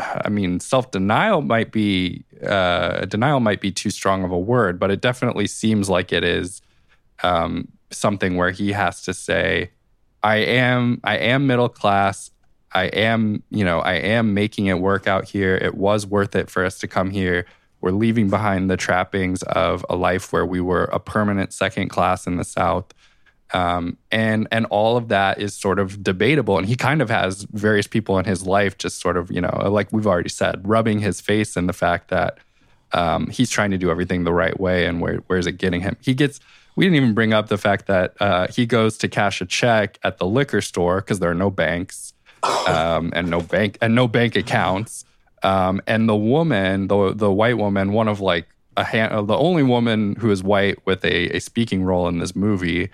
[0.00, 4.78] I mean, self denial might be uh, denial might be too strong of a word,
[4.78, 6.62] but it definitely seems like it is
[7.22, 9.70] um, something where he has to say,
[10.22, 12.30] I am I am middle class.
[12.72, 15.56] I am, you know, I am making it work out here.
[15.56, 17.46] It was worth it for us to come here.
[17.80, 22.26] We're leaving behind the trappings of a life where we were a permanent second class
[22.26, 22.92] in the South.
[23.52, 26.56] Um, and and all of that is sort of debatable.
[26.56, 29.68] And he kind of has various people in his life just sort of, you know,
[29.70, 32.38] like we've already said, rubbing his face in the fact that
[32.92, 34.86] um, he's trying to do everything the right way.
[34.86, 35.96] And where where is it getting him?
[36.00, 36.40] He gets
[36.76, 39.98] we didn't even bring up the fact that uh, he goes to cash a check
[40.02, 42.14] at the liquor store because there are no banks
[42.66, 45.04] um, and no bank and no bank accounts.
[45.42, 48.46] Um, and the woman, the the white woman, one of like
[48.76, 52.36] a hand, the only woman who is white with a, a speaking role in this
[52.36, 52.90] movie,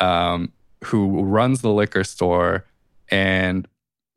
[0.00, 0.52] um,
[0.84, 2.64] who runs the liquor store
[3.10, 3.66] and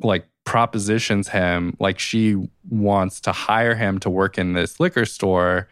[0.01, 2.35] like propositions him like she
[2.69, 5.67] wants to hire him to work in this liquor store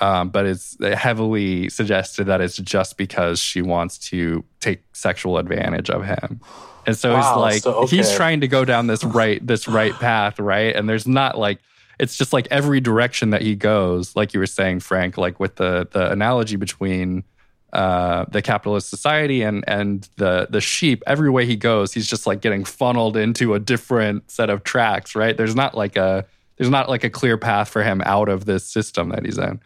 [0.00, 5.90] um, but it's heavily suggested that it's just because she wants to take sexual advantage
[5.90, 6.40] of him
[6.86, 7.96] and so wow, he's like so, okay.
[7.96, 11.58] he's trying to go down this right this right path right and there's not like
[11.98, 15.56] it's just like every direction that he goes like you were saying frank like with
[15.56, 17.24] the the analogy between
[17.72, 22.26] uh, the capitalist society and and the the sheep every way he goes he's just
[22.26, 25.36] like getting funneled into a different set of tracks right?
[25.36, 26.24] There's not like a
[26.56, 29.60] there's not like a clear path for him out of this system that he's in.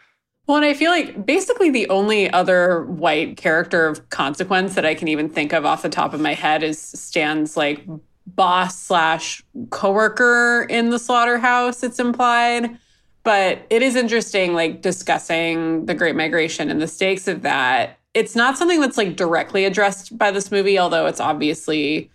[0.47, 4.95] Well and i feel like basically the only other white character of consequence that i
[4.95, 7.87] can even think of off the top of my head is stan's like
[8.27, 12.77] boss slash coworker in the slaughterhouse it's implied
[13.25, 17.99] but it is interesting, like discussing the Great Migration and the stakes of that.
[18.15, 22.11] It's not something that's like directly addressed by this movie, although it's obviously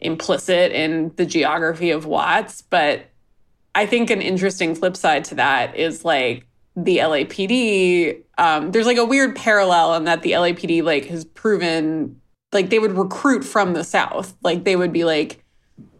[0.00, 2.62] implicit in the geography of Watts.
[2.62, 3.06] But
[3.74, 6.46] I think an interesting flip side to that is like
[6.76, 8.22] the LAPD.
[8.38, 12.20] Um, there's like a weird parallel in that the LAPD like has proven
[12.52, 14.34] like they would recruit from the South.
[14.42, 15.42] Like they would be like,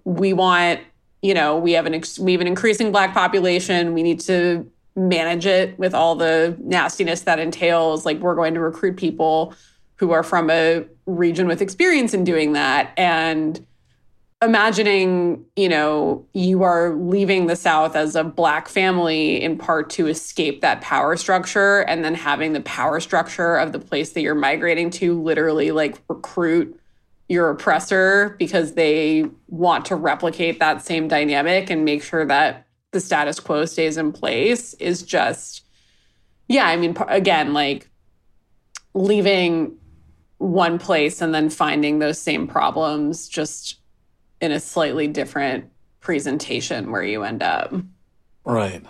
[0.05, 0.81] we want
[1.23, 3.95] you know, we have an ex- we have an increasing black population.
[3.95, 8.05] We need to manage it with all the nastiness that entails.
[8.05, 9.55] Like we're going to recruit people
[9.97, 13.64] who are from a region with experience in doing that and
[14.43, 20.09] imagining, you know, you are leaving the South as a black family in part to
[20.09, 24.35] escape that power structure and then having the power structure of the place that you're
[24.35, 26.79] migrating to literally like recruit
[27.33, 33.01] your oppressor because they want to replicate that same dynamic and make sure that the
[33.01, 35.64] status quo stays in place is just
[36.47, 37.89] yeah i mean again like
[38.93, 39.74] leaving
[40.37, 43.80] one place and then finding those same problems just
[44.43, 45.70] in a slightly different
[46.01, 47.72] presentation where you end up.
[48.45, 48.85] Right.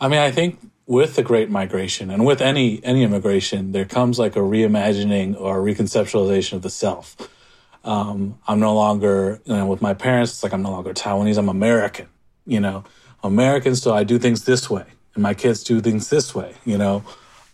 [0.00, 4.18] I mean i think with the great migration and with any any immigration there comes
[4.18, 7.16] like a reimagining or reconceptualization of the self
[7.84, 11.38] um, I'm no longer, you know, with my parents, it's like I'm no longer Taiwanese,
[11.38, 12.08] I'm American,
[12.46, 12.84] you know,
[13.22, 16.78] American, so I do things this way, and my kids do things this way, you
[16.78, 17.04] know.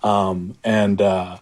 [0.03, 1.39] Um, and, uh,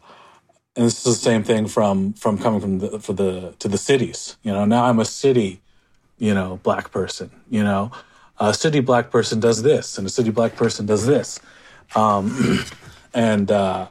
[0.77, 3.79] and this is the same thing from from coming from the for the to the
[3.79, 4.37] cities.
[4.43, 5.61] You know, now I'm a city,
[6.19, 7.31] you know, black person.
[7.49, 7.93] You know,
[8.39, 11.39] a city black person does this, and a city black person does this,
[11.95, 12.65] um,
[13.15, 13.87] and uh,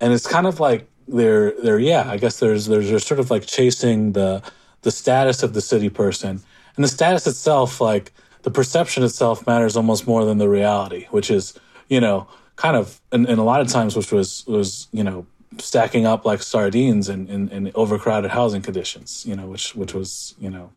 [0.00, 3.46] and it's kind of like they're they're yeah i guess there's there's sort of like
[3.46, 4.42] chasing the
[4.82, 6.42] the status of the city person.
[6.76, 11.30] And the status itself like the perception itself matters almost more than the reality which
[11.30, 11.58] is
[11.88, 15.26] you know kind of and, and a lot of times which was was you know
[15.58, 20.34] stacking up like sardines in, in, in overcrowded housing conditions you know which which was
[20.40, 20.72] you know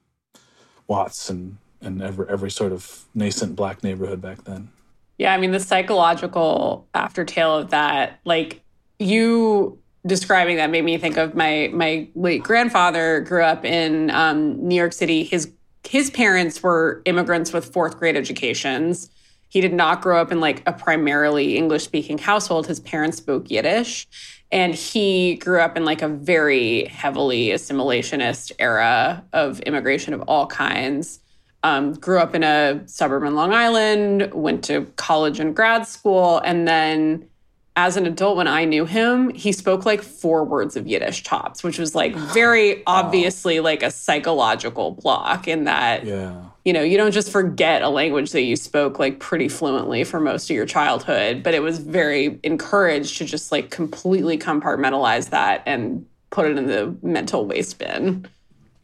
[0.88, 4.70] watts and and every every sort of nascent black neighborhood back then.
[5.18, 8.62] Yeah i mean the psychological aftertail of that like
[9.00, 14.68] you describing that made me think of my my late grandfather grew up in um,
[14.68, 15.24] New York City.
[15.24, 15.52] His
[15.84, 19.10] his parents were immigrants with fourth grade educations.
[19.50, 22.68] He did not grow up in like a primarily English speaking household.
[22.68, 24.08] His parents spoke Yiddish.
[24.52, 30.48] And he grew up in like a very heavily assimilationist era of immigration of all
[30.48, 31.20] kinds.
[31.64, 36.40] Um, grew up in a suburb in Long Island, went to college and grad school,
[36.40, 37.28] and then
[37.76, 41.64] as an adult when I knew him, he spoke like four words of Yiddish tops,
[41.64, 46.42] which was like very obviously like a psychological block in that yeah.
[46.64, 50.22] you know, you don't just forget a language that you spoke like pretty fluently for
[50.22, 55.62] most of your childhood, but it was very encouraged to just like completely compartmentalize that
[55.66, 58.26] and put it in the mental waste bin.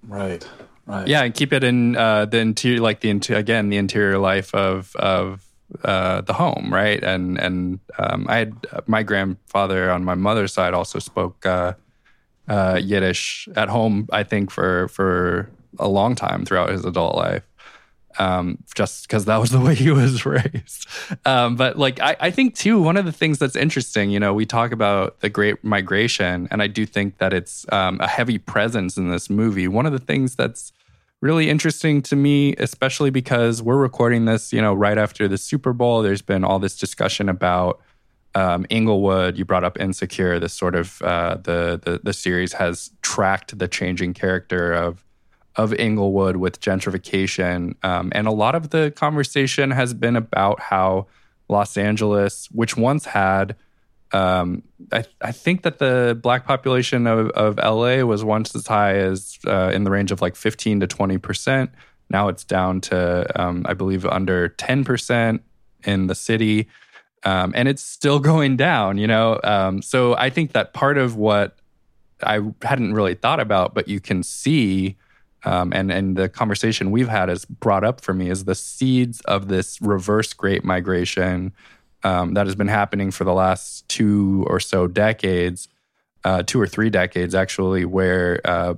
[0.07, 0.45] Right.
[0.85, 1.07] Right.
[1.07, 4.53] Yeah, and keep it in uh, the interior, like the interior again, the interior life
[4.53, 5.45] of of
[5.83, 7.03] uh, the home, right?
[7.03, 8.55] And and um, I had
[8.87, 11.73] my grandfather on my mother's side also spoke uh,
[12.47, 14.07] uh, Yiddish at home.
[14.11, 15.49] I think for for
[15.79, 17.43] a long time throughout his adult life,
[18.19, 20.87] um, just because that was the way he was raised.
[21.25, 24.33] Um, but like I, I think too, one of the things that's interesting, you know,
[24.33, 28.37] we talk about the Great Migration, and I do think that it's um, a heavy
[28.37, 29.67] presence in this movie.
[29.67, 30.73] One of the things that's
[31.21, 35.71] really interesting to me, especially because we're recording this, you know, right after the Super
[35.71, 36.01] Bowl.
[36.01, 37.79] There's been all this discussion about
[38.33, 39.37] um, Inglewood.
[39.37, 40.39] You brought up Insecure.
[40.39, 45.05] This sort of uh, the, the the series has tracked the changing character of
[45.57, 51.07] of Inglewood with gentrification, um, and a lot of the conversation has been about how
[51.49, 53.55] Los Angeles, which once had
[54.13, 58.95] um, I, I think that the black population of, of LA was once as high
[58.95, 61.71] as uh, in the range of like 15 to 20 percent.
[62.11, 65.39] Now it's down to, um, I believe, under 10%
[65.85, 66.67] in the city.
[67.23, 69.39] Um, and it's still going down, you know?
[69.43, 71.57] Um, so I think that part of what
[72.21, 74.97] I hadn't really thought about, but you can see,
[75.43, 79.21] um, and, and the conversation we've had has brought up for me is the seeds
[79.21, 81.53] of this reverse great migration
[82.03, 85.67] um, that has been happening for the last two or so decades,
[86.23, 88.75] uh, two or three decades actually, where uh,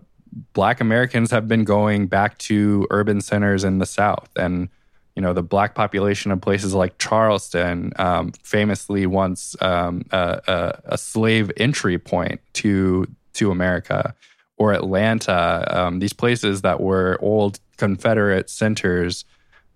[0.53, 4.30] Black Americans have been going back to urban centers in the South.
[4.36, 4.69] And,
[5.15, 10.82] you know, the Black population of places like Charleston, um, famously once um, a, a,
[10.93, 14.15] a, slave entry point to, to America,
[14.57, 19.26] or Atlanta, um, these places that were old Confederate centers.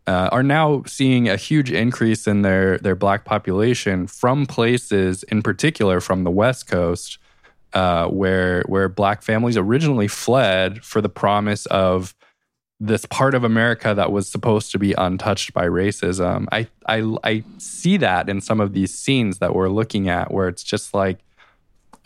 [0.07, 5.41] Uh, are now seeing a huge increase in their their black population from places, in
[5.41, 7.19] particular from the West Coast,
[7.73, 12.15] uh, where where black families originally fled for the promise of
[12.79, 16.45] this part of America that was supposed to be untouched by racism.
[16.51, 20.47] I, I I see that in some of these scenes that we're looking at, where
[20.47, 21.19] it's just like,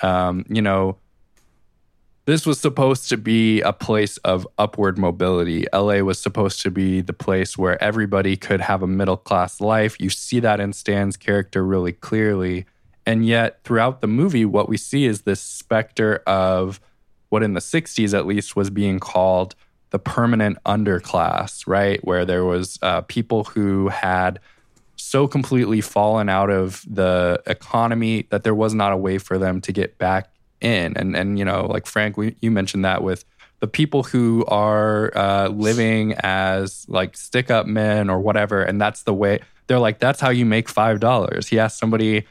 [0.02, 0.98] um, you know,
[2.32, 5.66] this was supposed to be a place of upward mobility.
[5.74, 9.98] LA was supposed to be the place where everybody could have a middle class life.
[10.00, 12.68] You see that in Stan's character really clearly.
[13.06, 16.80] And yet, throughout the movie, what we see is this specter of
[17.28, 19.54] what in the 60s at least was being called
[19.90, 22.02] the permanent underclass, right?
[22.06, 24.40] Where there was uh, people who had
[24.96, 29.60] so completely fallen out of the economy that there was not a way for them
[29.60, 30.31] to get back
[30.62, 30.96] in.
[30.98, 33.26] And and you know, like Frank, we, you mentioned that with
[33.60, 39.04] the people who are uh, living as like stick up men or whatever, and that's
[39.04, 41.48] the way they're like, that's how you make five dollars.
[41.48, 42.26] He asked somebody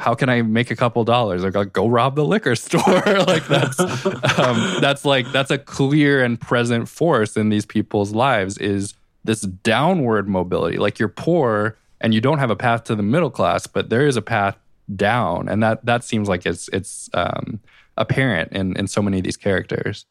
[0.00, 1.42] how can I make a couple dollars?
[1.42, 2.82] They're Like, go rob the liquor store.
[3.26, 3.78] like that's
[4.38, 9.42] um, that's like that's a clear and present force in these people's lives is this
[9.42, 10.78] downward mobility.
[10.78, 14.06] Like you're poor and you don't have a path to the middle class, but there
[14.06, 14.56] is a path
[14.96, 17.60] down, and that that seems like it's it's um,
[17.96, 20.06] apparent in in so many of these characters.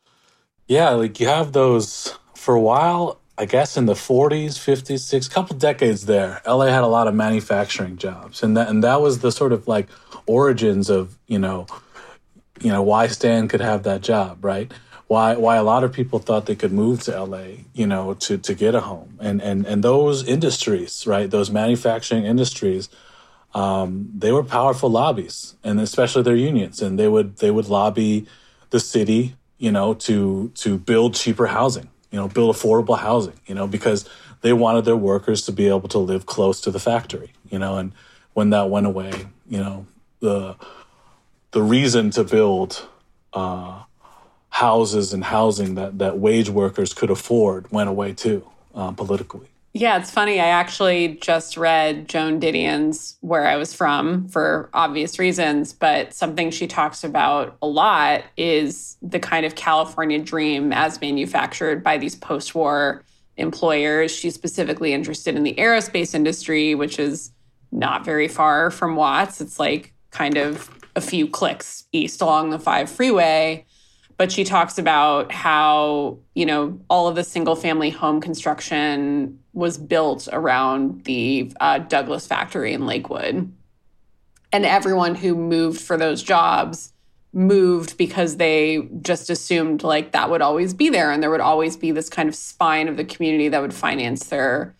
[0.67, 3.19] Yeah, like you have those for a while.
[3.38, 7.15] I guess in the 40s, 50s, six couple decades there, LA had a lot of
[7.15, 9.88] manufacturing jobs, and that and that was the sort of like
[10.25, 11.65] origins of you know,
[12.61, 14.71] you know why Stan could have that job, right?
[15.07, 18.38] Why why a lot of people thought they could move to LA, you know, to
[18.38, 21.32] to get a home, and and and those industries, right?
[21.32, 22.89] Those manufacturing industries,
[23.53, 28.27] um, they were powerful lobbies, and especially their unions, and they would they would lobby
[28.69, 33.55] the city, you know, to to build cheaper housing you know, build affordable housing, you
[33.55, 34.07] know, because
[34.41, 37.77] they wanted their workers to be able to live close to the factory, you know,
[37.77, 37.91] and
[38.33, 39.11] when that went away,
[39.47, 39.85] you know,
[40.19, 40.55] the
[41.51, 42.87] the reason to build
[43.33, 43.83] uh,
[44.49, 49.49] houses and housing that that wage workers could afford went away too, um, politically.
[49.80, 50.41] Yeah, it's funny.
[50.41, 56.51] I actually just read Joan Didion's Where I Was From for obvious reasons, but something
[56.51, 62.13] she talks about a lot is the kind of California dream as manufactured by these
[62.13, 63.05] post war
[63.38, 64.11] employers.
[64.11, 67.32] She's specifically interested in the aerospace industry, which is
[67.71, 69.39] not very far from Watts.
[69.39, 73.65] It's like kind of a few clicks east along the 5 freeway
[74.20, 79.78] but she talks about how you know all of the single family home construction was
[79.78, 83.51] built around the uh, douglas factory in lakewood.
[84.51, 86.91] And everyone who moved for those jobs
[87.32, 91.78] moved because they just assumed like that would always be there and there would always
[91.78, 94.76] be this kind of spine of the community that would finance their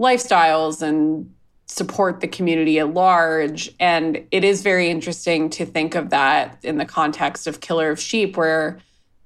[0.00, 1.32] lifestyles and
[1.70, 3.72] support the community at large.
[3.78, 8.00] And it is very interesting to think of that in the context of Killer of
[8.00, 8.80] Sheep, where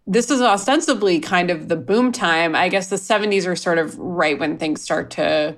[0.07, 2.55] this is ostensibly kind of the boom time.
[2.55, 5.57] I guess the 70s are sort of right when things start to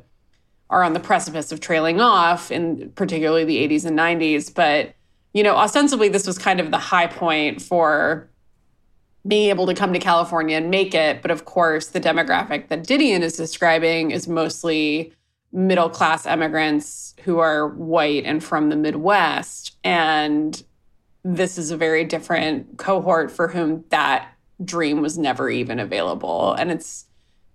[0.71, 4.53] are on the precipice of trailing off, in particularly the 80s and 90s.
[4.53, 4.95] But,
[5.33, 8.29] you know, ostensibly this was kind of the high point for
[9.27, 11.23] being able to come to California and make it.
[11.23, 15.13] But of course, the demographic that Didion is describing is mostly
[15.57, 19.75] middle class immigrants who are white and from the Midwest.
[19.83, 20.63] And
[21.25, 24.33] this is a very different cohort for whom that
[24.63, 26.53] dream was never even available.
[26.53, 27.07] And it's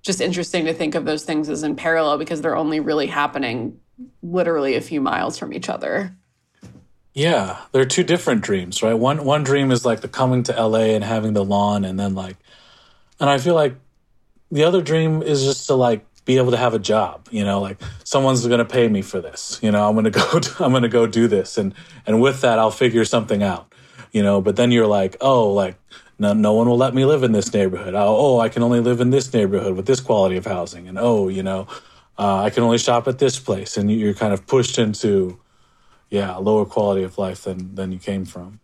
[0.02, 3.80] just interesting to think of those things as in parallel because they're only really happening
[4.24, 6.16] literally a few miles from each other.
[7.14, 8.94] Yeah, they're two different dreams, right?
[8.94, 12.16] One one dream is like the coming to LA and having the lawn and then
[12.16, 12.38] like
[13.20, 13.76] and I feel like
[14.50, 17.60] the other dream is just to like be able to have a job you know
[17.60, 20.72] like someone's going to pay me for this you know i'm going to go i'm
[20.72, 21.74] going to go do this and
[22.06, 23.74] and with that i'll figure something out
[24.12, 25.76] you know but then you're like oh like
[26.22, 27.96] no, no one will let me live in this neighborhood.
[27.96, 30.88] Oh, oh, I can only live in this neighborhood with this quality of housing.
[30.88, 31.66] And oh, you know,
[32.20, 33.76] uh, I can only shop at this place.
[33.76, 35.40] And you're kind of pushed into,
[36.12, 38.60] yeah, a lower quality of life than than you came from.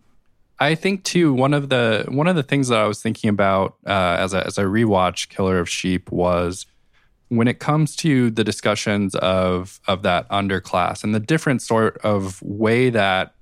[0.60, 3.74] I think too one of the one of the things that I was thinking about
[3.84, 6.64] uh, as I, as I rewatch Killer of Sheep was
[7.28, 12.42] when it comes to the discussions of of that underclass and the different sort of
[12.42, 13.34] way that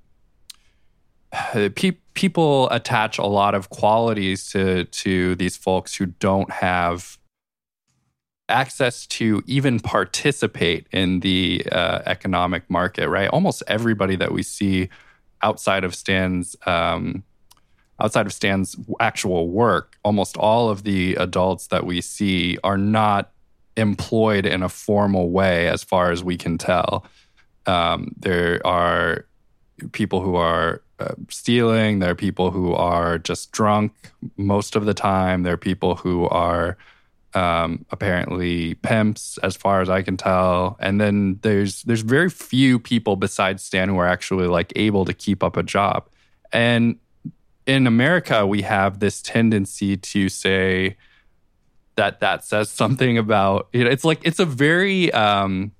[1.75, 7.17] pe- people attach a lot of qualities to to these folks who don't have
[8.49, 13.09] access to even participate in the uh, economic market.
[13.09, 14.89] Right, almost everybody that we see
[15.41, 17.23] outside of Stan's um,
[17.99, 23.31] outside of Stan's actual work, almost all of the adults that we see are not
[23.77, 27.05] employed in a formal way, as far as we can tell.
[27.65, 29.25] Um, there are
[29.91, 31.99] people who are uh, stealing.
[31.99, 33.93] There are people who are just drunk
[34.35, 35.43] most of the time.
[35.43, 36.77] There are people who are
[37.33, 40.77] um, apparently pimps, as far as I can tell.
[40.79, 45.13] And then there's there's very few people besides Stan who are actually like able to
[45.13, 46.09] keep up a job.
[46.51, 46.97] And
[47.67, 50.97] in America, we have this tendency to say
[51.97, 55.71] that that says something about you know, it's like it's a very um,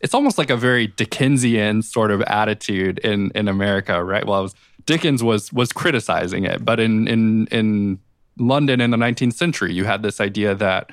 [0.00, 4.26] it's almost like a very Dickensian sort of attitude in in America, right?
[4.26, 4.54] Well, was,
[4.86, 7.98] Dickens was was criticizing it, but in in in
[8.38, 10.90] London in the 19th century, you had this idea that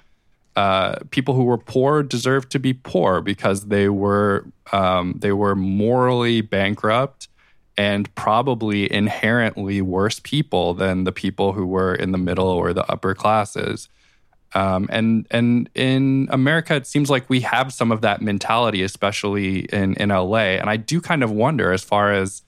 [0.55, 5.55] uh, people who were poor deserved to be poor because they were um, they were
[5.55, 7.27] morally bankrupt
[7.77, 12.89] and probably inherently worse people than the people who were in the middle or the
[12.91, 13.87] upper classes.
[14.53, 19.59] Um, and and in America, it seems like we have some of that mentality, especially
[19.65, 20.57] in in LA.
[20.59, 22.43] And I do kind of wonder, as far as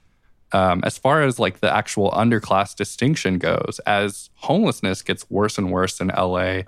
[0.51, 5.71] um, as far as like the actual underclass distinction goes, as homelessness gets worse and
[5.71, 6.61] worse in LA,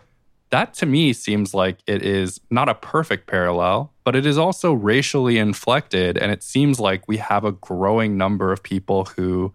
[0.50, 4.74] that to me seems like it is not a perfect parallel, but it is also
[4.74, 9.54] racially inflected, and it seems like we have a growing number of people who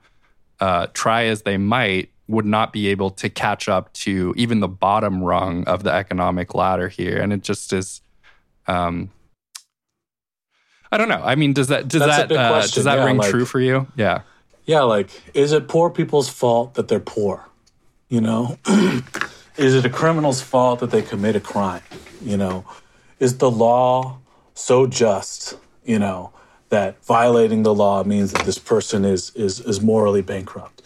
[0.61, 4.69] uh, try as they might would not be able to catch up to even the
[4.69, 7.21] bottom rung of the economic ladder here.
[7.21, 8.03] And it just is,
[8.69, 9.11] um,
[10.93, 11.23] I don't know.
[11.23, 13.61] I mean, does that does That's that uh, does that yeah, ring like, true for
[13.61, 13.89] you?
[13.97, 14.23] Yeah.
[14.65, 17.47] Yeah, like is it poor people's fault that they're poor?
[18.09, 18.59] You know,
[19.57, 21.83] is it a criminal's fault that they commit a crime?
[22.23, 22.65] You know,
[23.19, 24.19] is the law
[24.55, 25.57] so just?
[25.85, 26.33] You know
[26.69, 30.83] that violating the law means that this person is is is morally bankrupt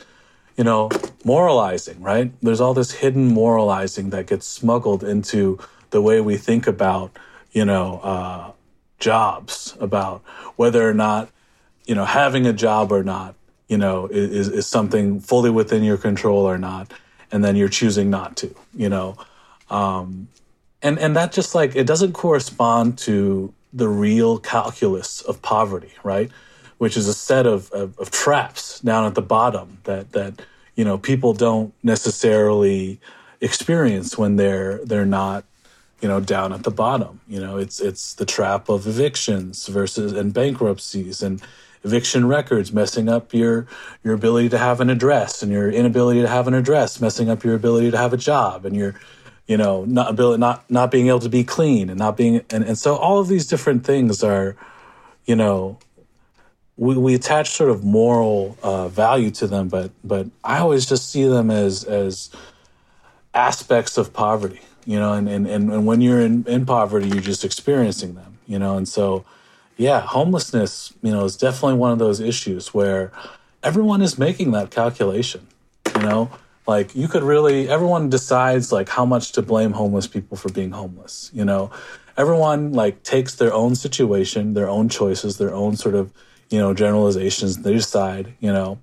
[0.56, 0.90] you know,
[1.24, 2.32] moralizing, right?
[2.42, 5.58] There's all this hidden moralizing that gets smuggled into
[5.90, 7.16] the way we think about,
[7.52, 8.52] you know, uh,
[8.98, 10.22] jobs, about
[10.56, 11.28] whether or not,
[11.86, 13.34] you know, having a job or not,
[13.68, 16.92] you know, is, is something fully within your control or not.
[17.32, 19.16] And then you're choosing not to, you know.
[19.70, 20.28] Um,
[20.82, 26.30] and, and that just like, it doesn't correspond to the real calculus of poverty, right?
[26.78, 30.42] Which is a set of, of, of, traps down at the bottom that that
[30.74, 33.00] you know people don't necessarily
[33.40, 35.44] experience when they're they're not
[36.00, 37.20] you know down at the bottom.
[37.28, 41.42] You know it's it's the trap of evictions versus and bankruptcies and
[41.84, 43.66] eviction records messing up your
[44.02, 47.44] your ability to have an address and your inability to have an address messing up
[47.44, 48.94] your ability to have a job and your
[49.46, 52.64] you know not ability not not being able to be clean and not being and,
[52.64, 54.56] and so all of these different things are
[55.26, 55.78] you know
[56.76, 61.10] we, we attach sort of moral uh, value to them, but but I always just
[61.10, 62.30] see them as as
[63.34, 67.44] aspects of poverty, you know, and, and, and when you're in, in poverty, you're just
[67.44, 69.24] experiencing them, you know, and so
[69.76, 73.10] yeah, homelessness, you know, is definitely one of those issues where
[73.62, 75.46] everyone is making that calculation,
[75.96, 76.30] you know,
[76.66, 80.72] like you could really everyone decides like how much to blame homeless people for being
[80.72, 81.70] homeless, you know.
[82.16, 86.12] Everyone like takes their own situation, their own choices, their own sort of
[86.54, 87.58] you know, generalizations.
[87.58, 88.78] They decide, you know,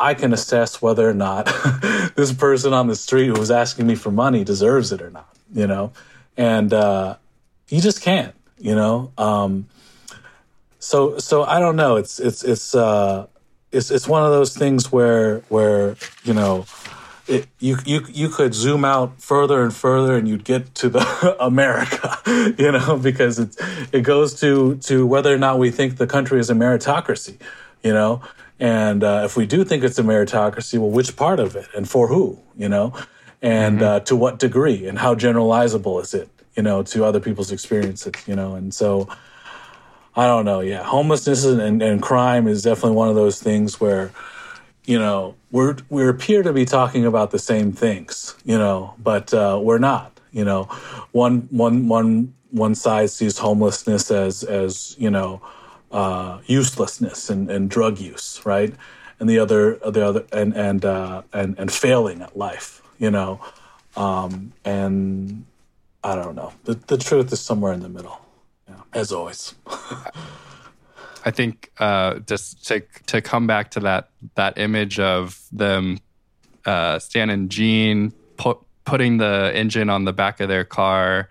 [0.00, 1.44] I can assess whether or not
[2.16, 5.32] this person on the street who was asking me for money deserves it or not,
[5.54, 5.92] you know,
[6.36, 7.14] and uh,
[7.68, 9.12] you just can't, you know.
[9.16, 9.68] Um,
[10.80, 11.94] so so I don't know.
[11.94, 13.28] It's it's it's uh,
[13.70, 15.94] it's it's one of those things where where
[16.24, 16.66] you know
[17.26, 21.36] it, you you you could zoom out further and further, and you'd get to the
[21.40, 22.18] America,
[22.58, 23.56] you know, because it
[23.92, 27.36] it goes to to whether or not we think the country is a meritocracy,
[27.82, 28.22] you know,
[28.58, 31.88] and uh, if we do think it's a meritocracy, well, which part of it and
[31.88, 32.92] for who, you know,
[33.40, 33.84] and mm-hmm.
[33.84, 38.12] uh, to what degree, and how generalizable is it, you know, to other people's experiences,
[38.26, 39.08] you know, and so.
[40.14, 40.60] I don't know.
[40.60, 44.10] Yeah, homelessness and, and, and crime is definitely one of those things where
[44.84, 49.32] you know, we're we appear to be talking about the same things, you know, but
[49.32, 50.20] uh, we're not.
[50.32, 50.64] You know,
[51.12, 55.42] one one one one side sees homelessness as as you know
[55.92, 58.74] uh, uselessness and, and drug use, right?
[59.20, 63.40] And the other the other and and uh, and and failing at life, you know,
[63.96, 65.44] um, and
[66.02, 66.52] I don't know.
[66.64, 68.20] The the truth is somewhere in the middle,
[68.68, 69.54] yeah, as always.
[71.24, 75.98] I think uh, just to to come back to that that image of them,
[76.66, 81.28] uh, Stan and Gene put, putting the engine on the back of their car,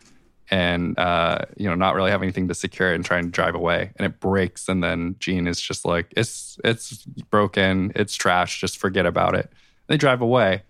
[0.50, 3.56] and uh, you know not really having anything to secure it and trying to drive
[3.56, 8.62] away, and it breaks, and then Gene is just like it's it's broken, it's trash,
[8.62, 9.52] just forget about it.
[9.88, 10.64] They drive away.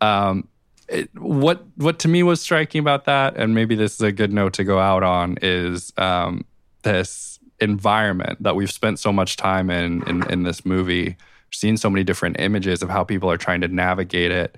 [0.00, 0.48] Um,
[0.88, 4.32] it, what what to me was striking about that, and maybe this is a good
[4.32, 6.44] note to go out on, is um,
[6.82, 11.16] this environment that we've spent so much time in in, in this movie,
[11.52, 14.56] seen so many different images of how people are trying to navigate it.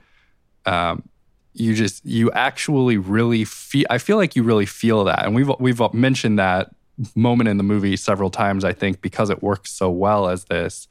[0.66, 1.08] Um,
[1.54, 3.86] you just you actually really feel.
[3.90, 6.70] I feel like you really feel that, and we've we've mentioned that
[7.14, 8.64] moment in the movie several times.
[8.64, 10.88] I think because it works so well as this,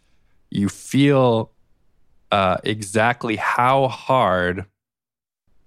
[0.50, 1.52] you feel
[2.32, 4.66] uh, exactly how hard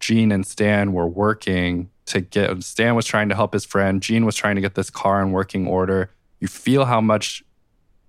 [0.01, 2.63] Gene and Stan were working to get.
[2.63, 4.03] Stan was trying to help his friend.
[4.03, 6.11] Gene was trying to get this car in working order
[6.41, 7.45] you feel how much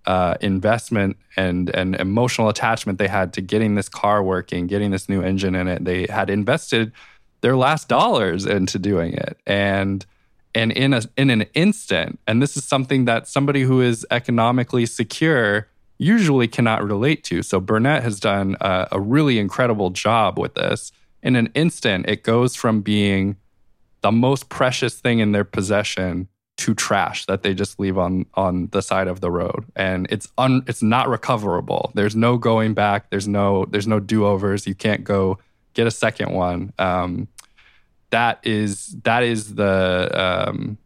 [0.05, 5.07] uh, investment and and emotional attachment they had to getting this car working, getting this
[5.07, 5.85] new engine in it.
[5.85, 6.91] They had invested
[7.41, 10.05] their last dollars into doing it, and
[10.55, 12.19] and in a in an instant.
[12.25, 15.67] And this is something that somebody who is economically secure
[15.97, 17.43] usually cannot relate to.
[17.43, 20.91] So Burnett has done a, a really incredible job with this.
[21.21, 23.35] In an instant, it goes from being
[24.01, 26.27] the most precious thing in their possession
[26.61, 29.65] to trash that they just leave on on the side of the road.
[29.75, 31.91] And it's un it's not recoverable.
[31.95, 33.09] There's no going back.
[33.09, 34.67] There's no there's no do-overs.
[34.67, 35.39] You can't go
[35.73, 36.71] get a second one.
[36.77, 37.27] Um,
[38.11, 40.77] that is that is the um,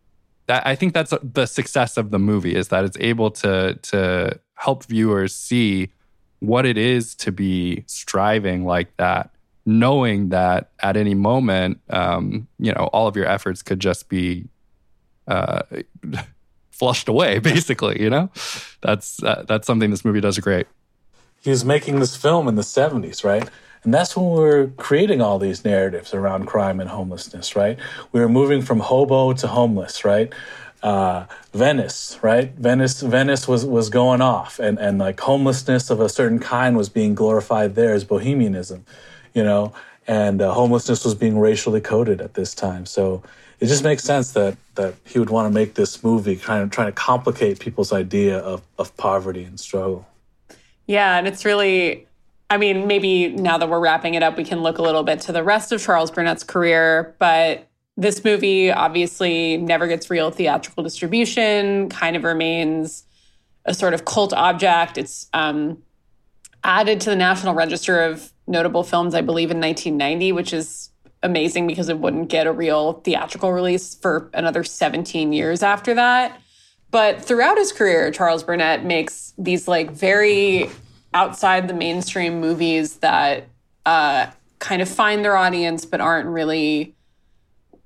[0.47, 4.39] that I think that's the success of the movie is that it's able to to
[4.53, 5.89] help viewers see
[6.39, 9.31] what it is to be striving like that
[9.65, 14.47] knowing that at any moment um, you know all of your efforts could just be
[15.27, 15.63] uh,
[16.71, 18.01] flushed away, basically.
[18.01, 18.29] You know,
[18.81, 20.67] that's uh, that's something this movie does great.
[21.41, 23.49] He was making this film in the '70s, right?
[23.83, 27.77] And that's when we were creating all these narratives around crime and homelessness, right?
[28.11, 30.33] We were moving from hobo to homeless, right?
[30.81, 32.51] Uh, Venice, right?
[32.55, 36.89] Venice, Venice was was going off, and and like homelessness of a certain kind was
[36.89, 38.85] being glorified there as bohemianism,
[39.33, 39.71] you know,
[40.07, 42.85] and uh, homelessness was being racially coded at this time.
[42.85, 43.23] So
[43.59, 46.69] it just makes sense that that he would want to make this movie kind of
[46.69, 50.05] trying to complicate people's idea of, of poverty and struggle.
[50.85, 52.07] Yeah, and it's really
[52.49, 55.19] I mean, maybe now that we're wrapping it up, we can look a little bit
[55.21, 60.83] to the rest of Charles Burnett's career, but this movie obviously never gets real theatrical
[60.83, 63.03] distribution, kind of remains
[63.65, 64.97] a sort of cult object.
[64.97, 65.81] It's um,
[66.63, 70.91] added to the National Register of Notable Films, I believe, in 1990, which is
[71.25, 76.39] amazing because it wouldn't get a real theatrical release for another 17 years after that.
[76.91, 80.69] But throughout his career, Charles Burnett makes these like very
[81.13, 83.47] outside the mainstream movies that
[83.85, 84.27] uh,
[84.59, 86.95] kind of find their audience but aren't really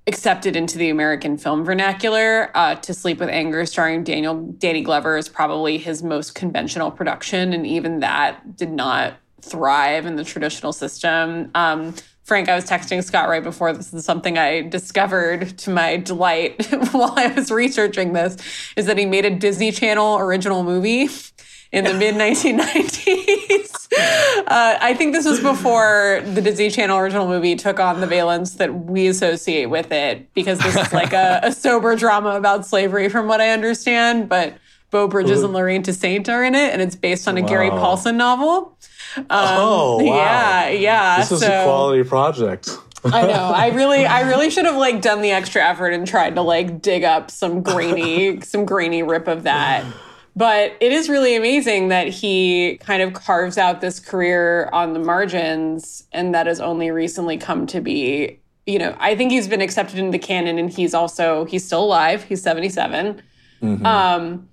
[0.07, 2.51] accepted into the American film vernacular.
[2.55, 7.53] Uh, to Sleep with Anger, starring Daniel Danny Glover, is probably his most conventional production,
[7.53, 11.51] and even that did not thrive in the traditional system.
[11.55, 11.95] Um,
[12.29, 16.63] Frank, I was texting Scott right before this is something I discovered to my delight
[16.91, 18.37] while I was researching this
[18.75, 21.09] is that he made a Disney Channel original movie
[21.71, 23.87] in the mid 1990s.
[24.45, 28.53] Uh, I think this was before the Disney Channel original movie took on the valence
[28.53, 33.09] that we associate with it, because this is like a, a sober drama about slavery,
[33.09, 34.29] from what I understand.
[34.29, 34.53] But
[34.91, 37.47] Beau Bridges and Lorraine Toussaint are in it, and it's based on a wow.
[37.47, 38.77] Gary Paulsen novel.
[39.17, 40.15] Um, oh, wow.
[40.15, 41.19] yeah, yeah.
[41.19, 42.69] This is so, a quality project.
[43.05, 43.51] I know.
[43.55, 46.81] I really, I really should have like done the extra effort and tried to like
[46.81, 49.85] dig up some grainy, some grainy rip of that.
[50.35, 54.99] But it is really amazing that he kind of carves out this career on the
[54.99, 58.39] margins, and that has only recently come to be.
[58.65, 61.83] You know, I think he's been accepted into the canon, and he's also he's still
[61.83, 62.23] alive.
[62.23, 63.21] He's seventy seven.
[63.61, 63.85] Mm-hmm.
[63.85, 64.49] Um,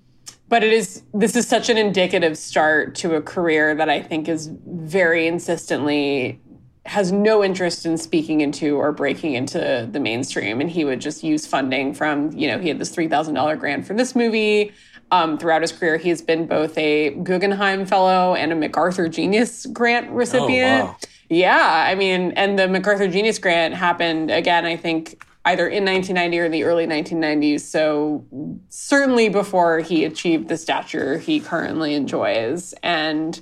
[0.48, 4.28] but it is this is such an indicative start to a career that I think
[4.28, 6.40] is very insistently
[6.84, 11.24] has no interest in speaking into or breaking into the mainstream and he would just
[11.24, 14.72] use funding from you know he had this $3000 grant for this movie
[15.12, 20.10] Um, throughout his career, he's been both a Guggenheim Fellow and a MacArthur Genius Grant
[20.10, 20.82] recipient.
[20.82, 20.96] Oh, wow.
[21.28, 26.38] Yeah, I mean, and the MacArthur Genius Grant happened again, I think, either in 1990
[26.38, 27.60] or the early 1990s.
[27.60, 28.26] So,
[28.68, 32.74] certainly before he achieved the stature he currently enjoys.
[32.82, 33.40] And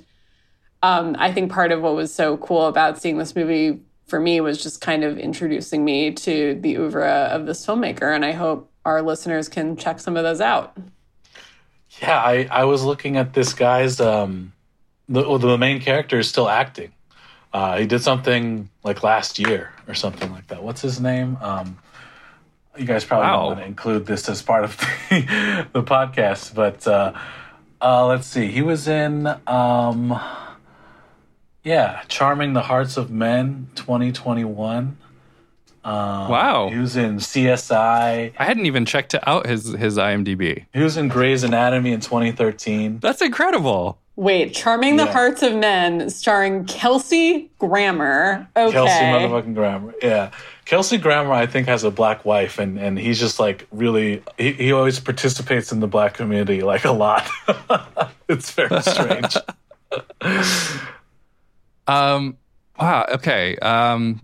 [0.83, 4.39] um, I think part of what was so cool about seeing this movie for me
[4.39, 8.13] was just kind of introducing me to the oeuvre of this filmmaker.
[8.13, 10.77] And I hope our listeners can check some of those out.
[12.01, 14.53] Yeah, I, I was looking at this guy's um
[15.09, 16.91] the the main character is still acting.
[17.53, 20.61] Uh, he did something like last year or something like that.
[20.61, 21.37] What's his name?
[21.41, 21.77] Um,
[22.77, 23.35] you guys probably Wow.
[23.37, 27.13] don't want to include this as part of the, the podcast, but uh,
[27.81, 28.47] uh, let's see.
[28.47, 30.19] He was in um,
[31.63, 34.97] yeah, Charming the Hearts of Men 2021.
[35.83, 36.69] Um, Wow.
[36.69, 38.33] He was in CSI.
[38.37, 40.65] I hadn't even checked out his his IMDb.
[40.73, 42.99] He was in Grey's Anatomy in 2013.
[42.99, 43.99] That's incredible.
[44.17, 48.47] Wait, Charming the Hearts of Men, starring Kelsey Grammer.
[48.55, 48.71] Okay.
[48.71, 49.93] Kelsey motherfucking Grammer.
[50.01, 50.31] Yeah.
[50.65, 54.53] Kelsey Grammer, I think, has a black wife, and, and he's just like really, he,
[54.53, 57.29] he always participates in the black community like a lot.
[58.27, 59.37] it's very strange.
[61.87, 62.37] Um,
[62.79, 63.05] wow.
[63.11, 63.57] Okay.
[63.57, 64.21] Um,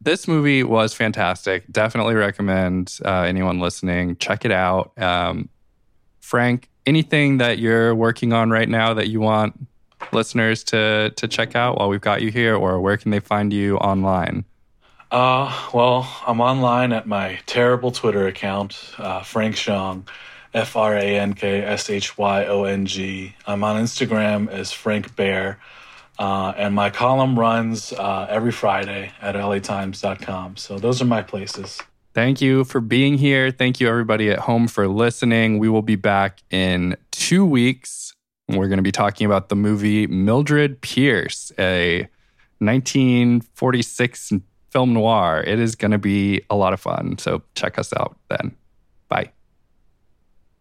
[0.00, 1.64] this movie was fantastic.
[1.70, 4.92] Definitely recommend uh, anyone listening check it out.
[4.98, 5.48] Um,
[6.20, 9.66] Frank, anything that you're working on right now that you want
[10.12, 13.52] listeners to to check out while we've got you here, or where can they find
[13.52, 14.44] you online?
[15.14, 20.08] Uh, well, I'm online at my terrible Twitter account, uh, Frank Shyong,
[20.52, 23.36] F R A N K S H Y O N G.
[23.46, 25.60] I'm on Instagram as Frank Bear.
[26.18, 30.56] Uh, and my column runs uh, every Friday at latimes.com.
[30.56, 31.80] So those are my places.
[32.12, 33.52] Thank you for being here.
[33.52, 35.60] Thank you, everybody at home, for listening.
[35.60, 38.12] We will be back in two weeks.
[38.48, 42.08] We're going to be talking about the movie Mildred Pierce, a
[42.58, 44.32] 1946
[44.74, 45.42] film noir.
[45.46, 47.16] It is going to be a lot of fun.
[47.18, 48.54] So check us out then.